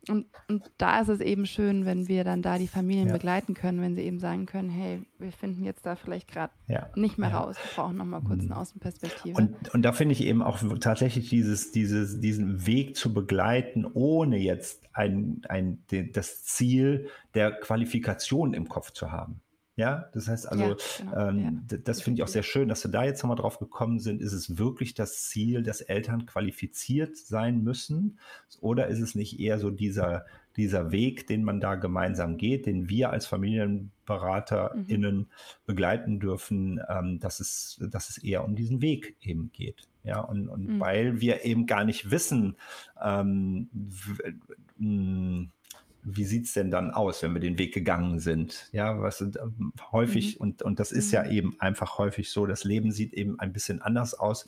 Und, 0.07 0.27
und 0.47 0.71
da 0.77 1.01
ist 1.01 1.09
es 1.09 1.19
eben 1.19 1.45
schön, 1.45 1.85
wenn 1.85 2.07
wir 2.07 2.23
dann 2.23 2.41
da 2.41 2.57
die 2.57 2.67
Familien 2.67 3.07
ja. 3.07 3.13
begleiten 3.13 3.53
können, 3.53 3.81
wenn 3.81 3.95
sie 3.95 4.01
eben 4.01 4.19
sagen 4.19 4.45
können, 4.45 4.69
hey, 4.69 5.01
wir 5.17 5.31
finden 5.31 5.63
jetzt 5.65 5.85
da 5.85 5.95
vielleicht 5.95 6.29
gerade 6.29 6.53
ja. 6.67 6.87
nicht 6.95 7.17
mehr 7.17 7.29
ja. 7.29 7.39
raus, 7.39 7.57
wir 7.57 7.75
brauchen 7.75 7.97
nochmal 7.97 8.21
kurz 8.21 8.39
eine 8.39 8.51
mhm. 8.51 8.53
Außenperspektive. 8.53 9.35
Und, 9.35 9.73
und 9.73 9.81
da 9.81 9.91
finde 9.91 10.13
ich 10.13 10.23
eben 10.23 10.41
auch 10.41 10.59
tatsächlich 10.79 11.29
dieses, 11.29 11.71
dieses, 11.71 12.19
diesen 12.21 12.65
Weg 12.65 12.95
zu 12.95 13.13
begleiten, 13.13 13.85
ohne 13.93 14.37
jetzt 14.37 14.83
ein, 14.93 15.41
ein, 15.49 15.83
das 16.13 16.43
Ziel 16.43 17.09
der 17.33 17.51
Qualifikation 17.51 18.53
im 18.53 18.69
Kopf 18.69 18.91
zu 18.91 19.11
haben. 19.11 19.41
Ja, 19.79 20.09
das 20.11 20.27
heißt 20.27 20.51
also, 20.51 20.63
ja, 20.63 20.75
genau. 20.97 21.29
ähm, 21.29 21.63
ja, 21.71 21.77
das 21.77 22.01
finde 22.01 22.19
ich 22.19 22.23
auch 22.23 22.27
sehr 22.27 22.43
schön, 22.43 22.67
dass 22.67 22.83
wir 22.83 22.91
da 22.91 23.05
jetzt 23.05 23.23
nochmal 23.23 23.37
drauf 23.37 23.59
gekommen 23.59 24.01
sind. 24.01 24.21
Ist 24.21 24.33
es 24.33 24.57
wirklich 24.57 24.93
das 24.93 25.29
Ziel, 25.29 25.63
dass 25.63 25.79
Eltern 25.79 26.25
qualifiziert 26.25 27.15
sein 27.15 27.63
müssen? 27.63 28.19
Oder 28.59 28.87
ist 28.87 28.99
es 28.99 29.15
nicht 29.15 29.39
eher 29.39 29.57
so 29.57 29.69
dieser, 29.69 30.25
dieser 30.57 30.91
Weg, 30.91 31.27
den 31.27 31.45
man 31.45 31.61
da 31.61 31.75
gemeinsam 31.75 32.35
geht, 32.35 32.65
den 32.65 32.89
wir 32.89 33.11
als 33.11 33.25
FamilienberaterInnen 33.27 35.17
mhm. 35.17 35.27
begleiten 35.65 36.19
dürfen, 36.19 36.81
ähm, 36.89 37.21
dass, 37.21 37.39
es, 37.39 37.81
dass 37.89 38.09
es 38.09 38.17
eher 38.17 38.43
um 38.43 38.57
diesen 38.57 38.81
Weg 38.81 39.15
eben 39.21 39.49
geht. 39.53 39.87
Ja, 40.03 40.19
und, 40.19 40.49
und 40.49 40.67
mhm. 40.67 40.79
weil 40.81 41.21
wir 41.21 41.45
eben 41.45 41.67
gar 41.67 41.85
nicht 41.85 42.11
wissen, 42.11 42.57
ähm, 43.01 43.69
wie 46.03 46.25
sieht 46.25 46.45
es 46.45 46.53
denn 46.53 46.71
dann 46.71 46.91
aus, 46.91 47.21
wenn 47.23 47.33
wir 47.33 47.41
den 47.41 47.57
Weg 47.57 47.73
gegangen 47.73 48.19
sind? 48.19 48.69
Ja, 48.71 49.01
was 49.01 49.17
sind 49.17 49.37
ähm, 49.37 49.73
häufig, 49.91 50.35
mhm. 50.35 50.41
und, 50.41 50.61
und 50.61 50.79
das 50.79 50.91
ist 50.91 51.11
ja 51.11 51.23
mhm. 51.23 51.31
eben 51.31 51.59
einfach 51.59 51.97
häufig 51.97 52.31
so, 52.31 52.45
das 52.45 52.63
Leben 52.63 52.91
sieht 52.91 53.13
eben 53.13 53.39
ein 53.39 53.53
bisschen 53.53 53.81
anders 53.81 54.13
aus, 54.13 54.47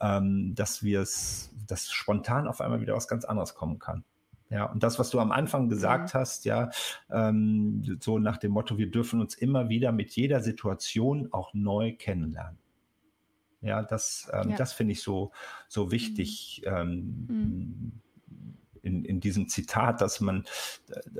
ähm, 0.00 0.54
dass 0.54 0.82
wir 0.82 1.00
es, 1.00 1.50
dass 1.66 1.90
spontan 1.90 2.46
auf 2.46 2.60
einmal 2.60 2.80
wieder 2.80 2.94
was 2.94 3.08
ganz 3.08 3.24
anderes 3.24 3.54
kommen 3.54 3.78
kann. 3.78 4.04
Ja, 4.50 4.64
und 4.64 4.82
das, 4.82 4.98
was 4.98 5.10
du 5.10 5.20
am 5.20 5.30
Anfang 5.30 5.68
gesagt 5.68 6.12
mhm. 6.12 6.18
hast, 6.18 6.44
ja, 6.44 6.70
ähm, 7.10 7.98
so 8.00 8.18
nach 8.18 8.36
dem 8.36 8.52
Motto, 8.52 8.78
wir 8.78 8.90
dürfen 8.90 9.20
uns 9.20 9.34
immer 9.34 9.68
wieder 9.68 9.92
mit 9.92 10.10
jeder 10.12 10.40
Situation 10.40 11.28
auch 11.32 11.54
neu 11.54 11.94
kennenlernen. 11.96 12.58
Ja, 13.62 13.82
das, 13.82 14.28
ähm, 14.32 14.50
ja. 14.50 14.56
das 14.56 14.72
finde 14.72 14.92
ich 14.92 15.02
so, 15.02 15.32
so 15.68 15.92
wichtig. 15.92 16.62
Mhm. 16.66 17.92
Ähm, 18.82 18.90
in, 18.90 19.04
in 19.04 19.20
diesem 19.20 19.48
Zitat, 19.48 20.00
dass 20.00 20.20
man, 20.20 20.44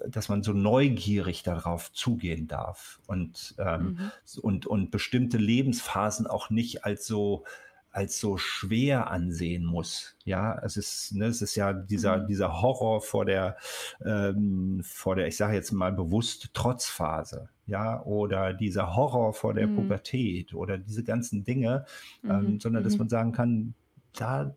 dass 0.08 0.28
man 0.28 0.42
so 0.42 0.52
neugierig 0.52 1.42
darauf 1.42 1.92
zugehen 1.92 2.48
darf 2.48 3.00
und, 3.06 3.54
ähm, 3.58 3.82
mhm. 3.82 4.10
und, 4.42 4.66
und 4.66 4.90
bestimmte 4.90 5.38
Lebensphasen 5.38 6.26
auch 6.26 6.50
nicht 6.50 6.84
als 6.84 7.06
so, 7.06 7.44
als 7.92 8.20
so 8.20 8.36
schwer 8.36 9.10
ansehen 9.10 9.64
muss. 9.64 10.16
Ja, 10.24 10.58
es 10.62 10.76
ist, 10.76 11.12
ne, 11.12 11.26
es 11.26 11.42
ist 11.42 11.56
ja 11.56 11.72
dieser, 11.72 12.18
mhm. 12.18 12.26
dieser 12.28 12.62
Horror 12.62 13.00
vor 13.00 13.24
der, 13.24 13.56
ähm, 14.04 14.82
vor 14.84 15.16
der, 15.16 15.26
ich 15.26 15.36
sage 15.36 15.54
jetzt 15.54 15.72
mal 15.72 15.92
bewusst 15.92 16.54
Trotzphase, 16.54 17.48
ja, 17.66 18.02
oder 18.04 18.52
dieser 18.52 18.94
Horror 18.94 19.32
vor 19.32 19.54
der 19.54 19.66
mhm. 19.66 19.76
Pubertät 19.76 20.54
oder 20.54 20.78
diese 20.78 21.04
ganzen 21.04 21.44
Dinge, 21.44 21.84
ähm, 22.24 22.54
mhm. 22.54 22.60
sondern 22.60 22.84
dass 22.84 22.94
mhm. 22.94 23.00
man 23.00 23.08
sagen 23.08 23.32
kann, 23.32 23.74
da 24.12 24.54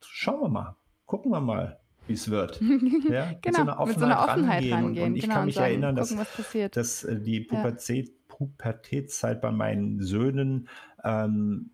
schauen 0.00 0.40
wir 0.40 0.48
mal, 0.48 0.76
gucken 1.06 1.32
wir 1.32 1.40
mal, 1.40 1.80
wie 2.10 2.14
es 2.14 2.30
wird. 2.30 2.60
Ja? 3.08 3.32
genau, 3.40 3.40
mit 3.40 3.54
so 3.54 3.62
einer 3.62 3.80
Offenheit, 3.80 3.98
so 3.98 4.04
einer 4.04 4.22
Offenheit 4.22 4.56
rangehen. 4.56 4.72
rangehen. 4.74 5.04
Und, 5.04 5.10
und 5.10 5.16
ich 5.16 5.22
genau, 5.22 5.34
kann 5.34 5.46
mich 5.46 5.56
erinnern, 5.56 5.96
dass, 5.96 6.10
gucken, 6.10 6.68
dass 6.72 7.04
äh, 7.04 7.18
die 7.18 7.40
Pubertät, 7.40 8.08
ja. 8.08 8.14
Pubertätszeit 8.28 9.40
bei 9.40 9.50
meinen 9.50 10.00
Söhnen, 10.02 10.68
ähm, 11.02 11.70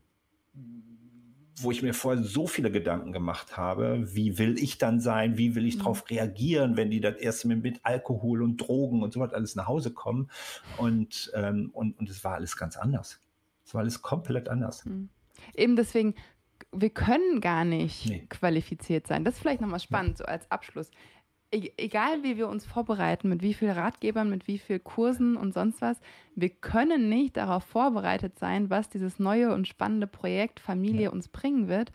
wo 1.58 1.70
ich 1.70 1.82
mir 1.82 1.94
vorher 1.94 2.22
so 2.22 2.46
viele 2.46 2.70
Gedanken 2.70 3.12
gemacht 3.12 3.56
habe, 3.56 4.14
wie 4.14 4.38
will 4.38 4.58
ich 4.58 4.78
dann 4.78 5.00
sein, 5.00 5.38
wie 5.38 5.54
will 5.54 5.66
ich 5.66 5.76
mhm. 5.76 5.80
darauf 5.80 6.10
reagieren, 6.10 6.76
wenn 6.76 6.90
die 6.90 7.00
das 7.00 7.16
erste 7.16 7.48
Mal 7.48 7.56
mit 7.56 7.80
Alkohol 7.82 8.42
und 8.42 8.58
Drogen 8.58 9.02
und 9.02 9.12
so 9.12 9.20
was 9.20 9.32
alles 9.32 9.56
nach 9.56 9.66
Hause 9.66 9.92
kommen. 9.92 10.30
Und, 10.76 11.32
ähm, 11.34 11.70
und, 11.72 11.98
und 11.98 12.10
es 12.10 12.24
war 12.24 12.34
alles 12.34 12.56
ganz 12.56 12.76
anders. 12.76 13.20
Es 13.64 13.74
war 13.74 13.80
alles 13.80 14.02
komplett 14.02 14.48
anders. 14.48 14.84
Mhm. 14.84 15.08
Eben 15.54 15.76
deswegen 15.76 16.14
wir 16.78 16.90
können 16.90 17.40
gar 17.40 17.64
nicht 17.64 18.08
nee. 18.08 18.26
qualifiziert 18.28 19.06
sein. 19.06 19.24
Das 19.24 19.34
ist 19.34 19.40
vielleicht 19.40 19.60
nochmal 19.60 19.80
spannend, 19.80 20.18
so 20.18 20.24
als 20.24 20.50
Abschluss. 20.50 20.90
E 21.52 21.70
egal 21.76 22.22
wie 22.22 22.36
wir 22.36 22.48
uns 22.48 22.66
vorbereiten, 22.66 23.28
mit 23.28 23.42
wie 23.42 23.54
vielen 23.54 23.72
Ratgebern, 23.72 24.28
mit 24.28 24.48
wie 24.48 24.58
vielen 24.58 24.82
Kursen 24.82 25.36
und 25.36 25.54
sonst 25.54 25.80
was, 25.80 26.00
wir 26.34 26.48
können 26.48 27.08
nicht 27.08 27.36
darauf 27.36 27.64
vorbereitet 27.64 28.38
sein, 28.38 28.68
was 28.68 28.88
dieses 28.88 29.18
neue 29.18 29.54
und 29.54 29.68
spannende 29.68 30.06
Projekt 30.06 30.58
Familie 30.58 31.04
ja. 31.04 31.10
uns 31.10 31.28
bringen 31.28 31.68
wird, 31.68 31.92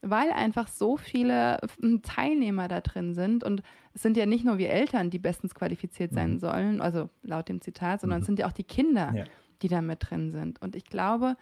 weil 0.00 0.30
einfach 0.30 0.68
so 0.68 0.96
viele 0.96 1.60
Teilnehmer 2.02 2.68
da 2.68 2.80
drin 2.80 3.14
sind. 3.14 3.44
Und 3.44 3.62
es 3.92 4.02
sind 4.02 4.16
ja 4.16 4.26
nicht 4.26 4.44
nur 4.44 4.58
wir 4.58 4.70
Eltern, 4.70 5.10
die 5.10 5.18
bestens 5.18 5.54
qualifiziert 5.54 6.12
sein 6.12 6.34
mhm. 6.34 6.38
sollen, 6.38 6.80
also 6.80 7.10
laut 7.22 7.48
dem 7.48 7.60
Zitat, 7.60 8.00
sondern 8.00 8.20
mhm. 8.20 8.22
es 8.22 8.26
sind 8.26 8.38
ja 8.38 8.46
auch 8.46 8.52
die 8.52 8.64
Kinder, 8.64 9.12
ja. 9.14 9.24
die 9.60 9.68
da 9.68 9.82
mit 9.82 10.10
drin 10.10 10.32
sind. 10.32 10.62
Und 10.62 10.76
ich 10.76 10.86
glaube, 10.86 11.36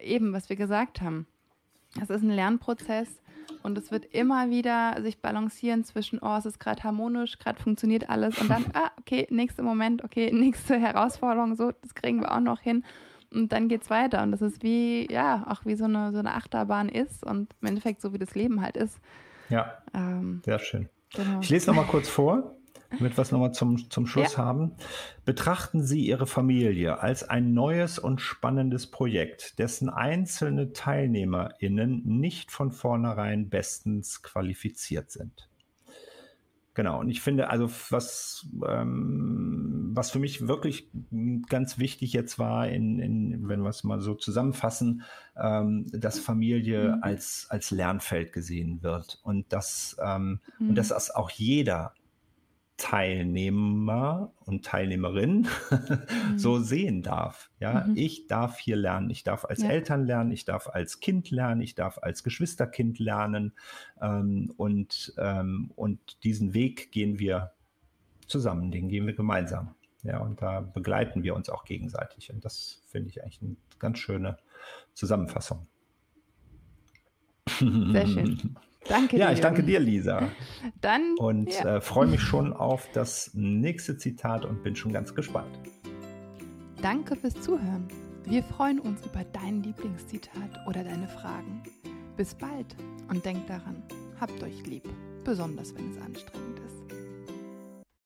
eben, 0.00 0.32
was 0.32 0.48
wir 0.48 0.56
gesagt 0.56 1.00
haben, 1.00 1.26
es 2.02 2.10
ist 2.10 2.22
ein 2.22 2.30
Lernprozess 2.30 3.20
und 3.62 3.78
es 3.78 3.90
wird 3.90 4.04
immer 4.06 4.50
wieder 4.50 5.00
sich 5.02 5.18
balancieren 5.20 5.84
zwischen, 5.84 6.18
oh, 6.20 6.36
es 6.36 6.46
ist 6.46 6.60
gerade 6.60 6.82
harmonisch, 6.82 7.38
gerade 7.38 7.60
funktioniert 7.60 8.08
alles 8.10 8.38
und 8.40 8.48
dann, 8.48 8.64
ah, 8.74 8.90
okay, 8.98 9.26
nächster 9.30 9.62
Moment, 9.62 10.04
okay, 10.04 10.30
nächste 10.32 10.78
Herausforderung, 10.78 11.56
so, 11.56 11.72
das 11.82 11.94
kriegen 11.94 12.20
wir 12.20 12.32
auch 12.32 12.40
noch 12.40 12.60
hin. 12.60 12.84
Und 13.32 13.52
dann 13.52 13.68
geht 13.68 13.82
es 13.82 13.90
weiter. 13.90 14.22
Und 14.22 14.30
das 14.30 14.42
ist 14.42 14.62
wie, 14.62 15.10
ja, 15.10 15.44
auch 15.48 15.66
wie 15.66 15.74
so 15.74 15.86
eine, 15.86 16.12
so 16.12 16.20
eine 16.20 16.34
Achterbahn 16.34 16.88
ist 16.88 17.26
und 17.26 17.52
im 17.60 17.68
Endeffekt 17.68 18.00
so 18.00 18.12
wie 18.12 18.18
das 18.18 18.36
Leben 18.36 18.60
halt 18.60 18.76
ist. 18.76 19.00
Ja. 19.48 19.78
Ähm, 19.92 20.40
sehr 20.44 20.60
schön. 20.60 20.88
Genau. 21.16 21.40
Ich 21.40 21.50
lese 21.50 21.66
noch 21.68 21.74
mal 21.74 21.86
kurz 21.86 22.08
vor 22.08 22.54
damit 22.90 23.16
wir 23.16 23.22
es 23.22 23.32
nochmal 23.32 23.52
zum, 23.52 23.90
zum 23.90 24.06
Schluss 24.06 24.34
ja. 24.34 24.38
haben. 24.38 24.72
Betrachten 25.24 25.82
Sie 25.82 26.06
Ihre 26.06 26.26
Familie 26.26 27.00
als 27.00 27.28
ein 27.28 27.54
neues 27.54 27.98
und 27.98 28.20
spannendes 28.20 28.90
Projekt, 28.90 29.58
dessen 29.58 29.88
einzelne 29.88 30.72
TeilnehmerInnen 30.72 32.02
nicht 32.04 32.50
von 32.50 32.72
vornherein 32.72 33.48
bestens 33.48 34.22
qualifiziert 34.22 35.10
sind. 35.10 35.48
Genau, 36.74 36.98
und 36.98 37.08
ich 37.08 37.20
finde, 37.20 37.50
also 37.50 37.70
was, 37.90 38.48
ähm, 38.68 39.92
was 39.94 40.10
für 40.10 40.18
mich 40.18 40.48
wirklich 40.48 40.90
ganz 41.48 41.78
wichtig 41.78 42.12
jetzt 42.12 42.40
war, 42.40 42.68
in, 42.68 42.98
in, 42.98 43.48
wenn 43.48 43.62
wir 43.62 43.68
es 43.68 43.84
mal 43.84 44.00
so 44.00 44.14
zusammenfassen, 44.14 45.02
ähm, 45.40 45.86
dass 45.92 46.18
Familie 46.18 46.96
mhm. 46.96 47.02
als, 47.02 47.46
als 47.48 47.70
Lernfeld 47.70 48.32
gesehen 48.32 48.82
wird 48.82 49.20
und 49.22 49.52
dass, 49.52 49.96
ähm, 50.04 50.40
mhm. 50.58 50.70
und 50.70 50.74
dass 50.74 50.88
das 50.88 51.12
auch 51.12 51.30
jeder 51.30 51.94
Teilnehmer 52.76 54.32
und 54.46 54.64
Teilnehmerin 54.64 55.46
mhm. 55.70 56.38
so 56.38 56.58
sehen 56.58 57.02
darf. 57.02 57.50
Ja, 57.60 57.84
mhm. 57.86 57.96
ich 57.96 58.26
darf 58.26 58.58
hier 58.58 58.76
lernen, 58.76 59.10
ich 59.10 59.22
darf 59.22 59.44
als 59.44 59.62
ja. 59.62 59.68
Eltern 59.68 60.06
lernen, 60.06 60.32
ich 60.32 60.44
darf 60.44 60.68
als 60.68 60.98
Kind 60.98 61.30
lernen, 61.30 61.60
ich 61.60 61.74
darf 61.76 61.98
als 62.02 62.24
Geschwisterkind 62.24 62.98
lernen 62.98 63.52
ähm, 64.00 64.52
und, 64.56 65.14
ähm, 65.18 65.70
und 65.76 66.24
diesen 66.24 66.52
Weg 66.52 66.90
gehen 66.90 67.18
wir 67.18 67.52
zusammen, 68.26 68.72
den 68.72 68.88
gehen 68.88 69.06
wir 69.06 69.14
gemeinsam. 69.14 69.74
Ja, 70.02 70.18
und 70.18 70.42
da 70.42 70.60
begleiten 70.60 71.22
wir 71.22 71.34
uns 71.34 71.48
auch 71.48 71.64
gegenseitig. 71.64 72.30
Und 72.30 72.44
das 72.44 72.82
finde 72.88 73.08
ich 73.08 73.22
eigentlich 73.22 73.40
eine 73.40 73.56
ganz 73.78 73.98
schöne 73.98 74.36
Zusammenfassung. 74.92 75.66
Sehr 77.58 78.06
schön. 78.06 78.56
Danke 78.88 79.16
ja, 79.16 79.26
dir. 79.26 79.30
Ja, 79.30 79.32
ich 79.32 79.40
danke 79.40 79.62
dir, 79.62 79.80
Lisa. 79.80 80.28
Dann. 80.80 81.14
Und 81.18 81.52
ja. 81.52 81.76
äh, 81.76 81.80
freue 81.80 82.06
mich 82.06 82.20
schon 82.22 82.52
auf 82.52 82.88
das 82.92 83.30
nächste 83.34 83.96
Zitat 83.96 84.44
und 84.44 84.62
bin 84.62 84.76
schon 84.76 84.92
ganz 84.92 85.14
gespannt. 85.14 85.58
Danke 86.82 87.16
fürs 87.16 87.34
Zuhören. 87.40 87.88
Wir 88.24 88.42
freuen 88.42 88.78
uns 88.78 89.04
über 89.04 89.24
dein 89.32 89.62
Lieblingszitat 89.62 90.66
oder 90.66 90.82
deine 90.84 91.08
Fragen. 91.08 91.62
Bis 92.16 92.34
bald 92.34 92.74
und 93.08 93.24
denkt 93.24 93.50
daran, 93.50 93.82
habt 94.20 94.42
euch 94.42 94.66
lieb, 94.66 94.88
besonders 95.24 95.74
wenn 95.74 95.90
es 95.90 95.98
anstrengend 95.98 96.58
ist. 96.60 96.63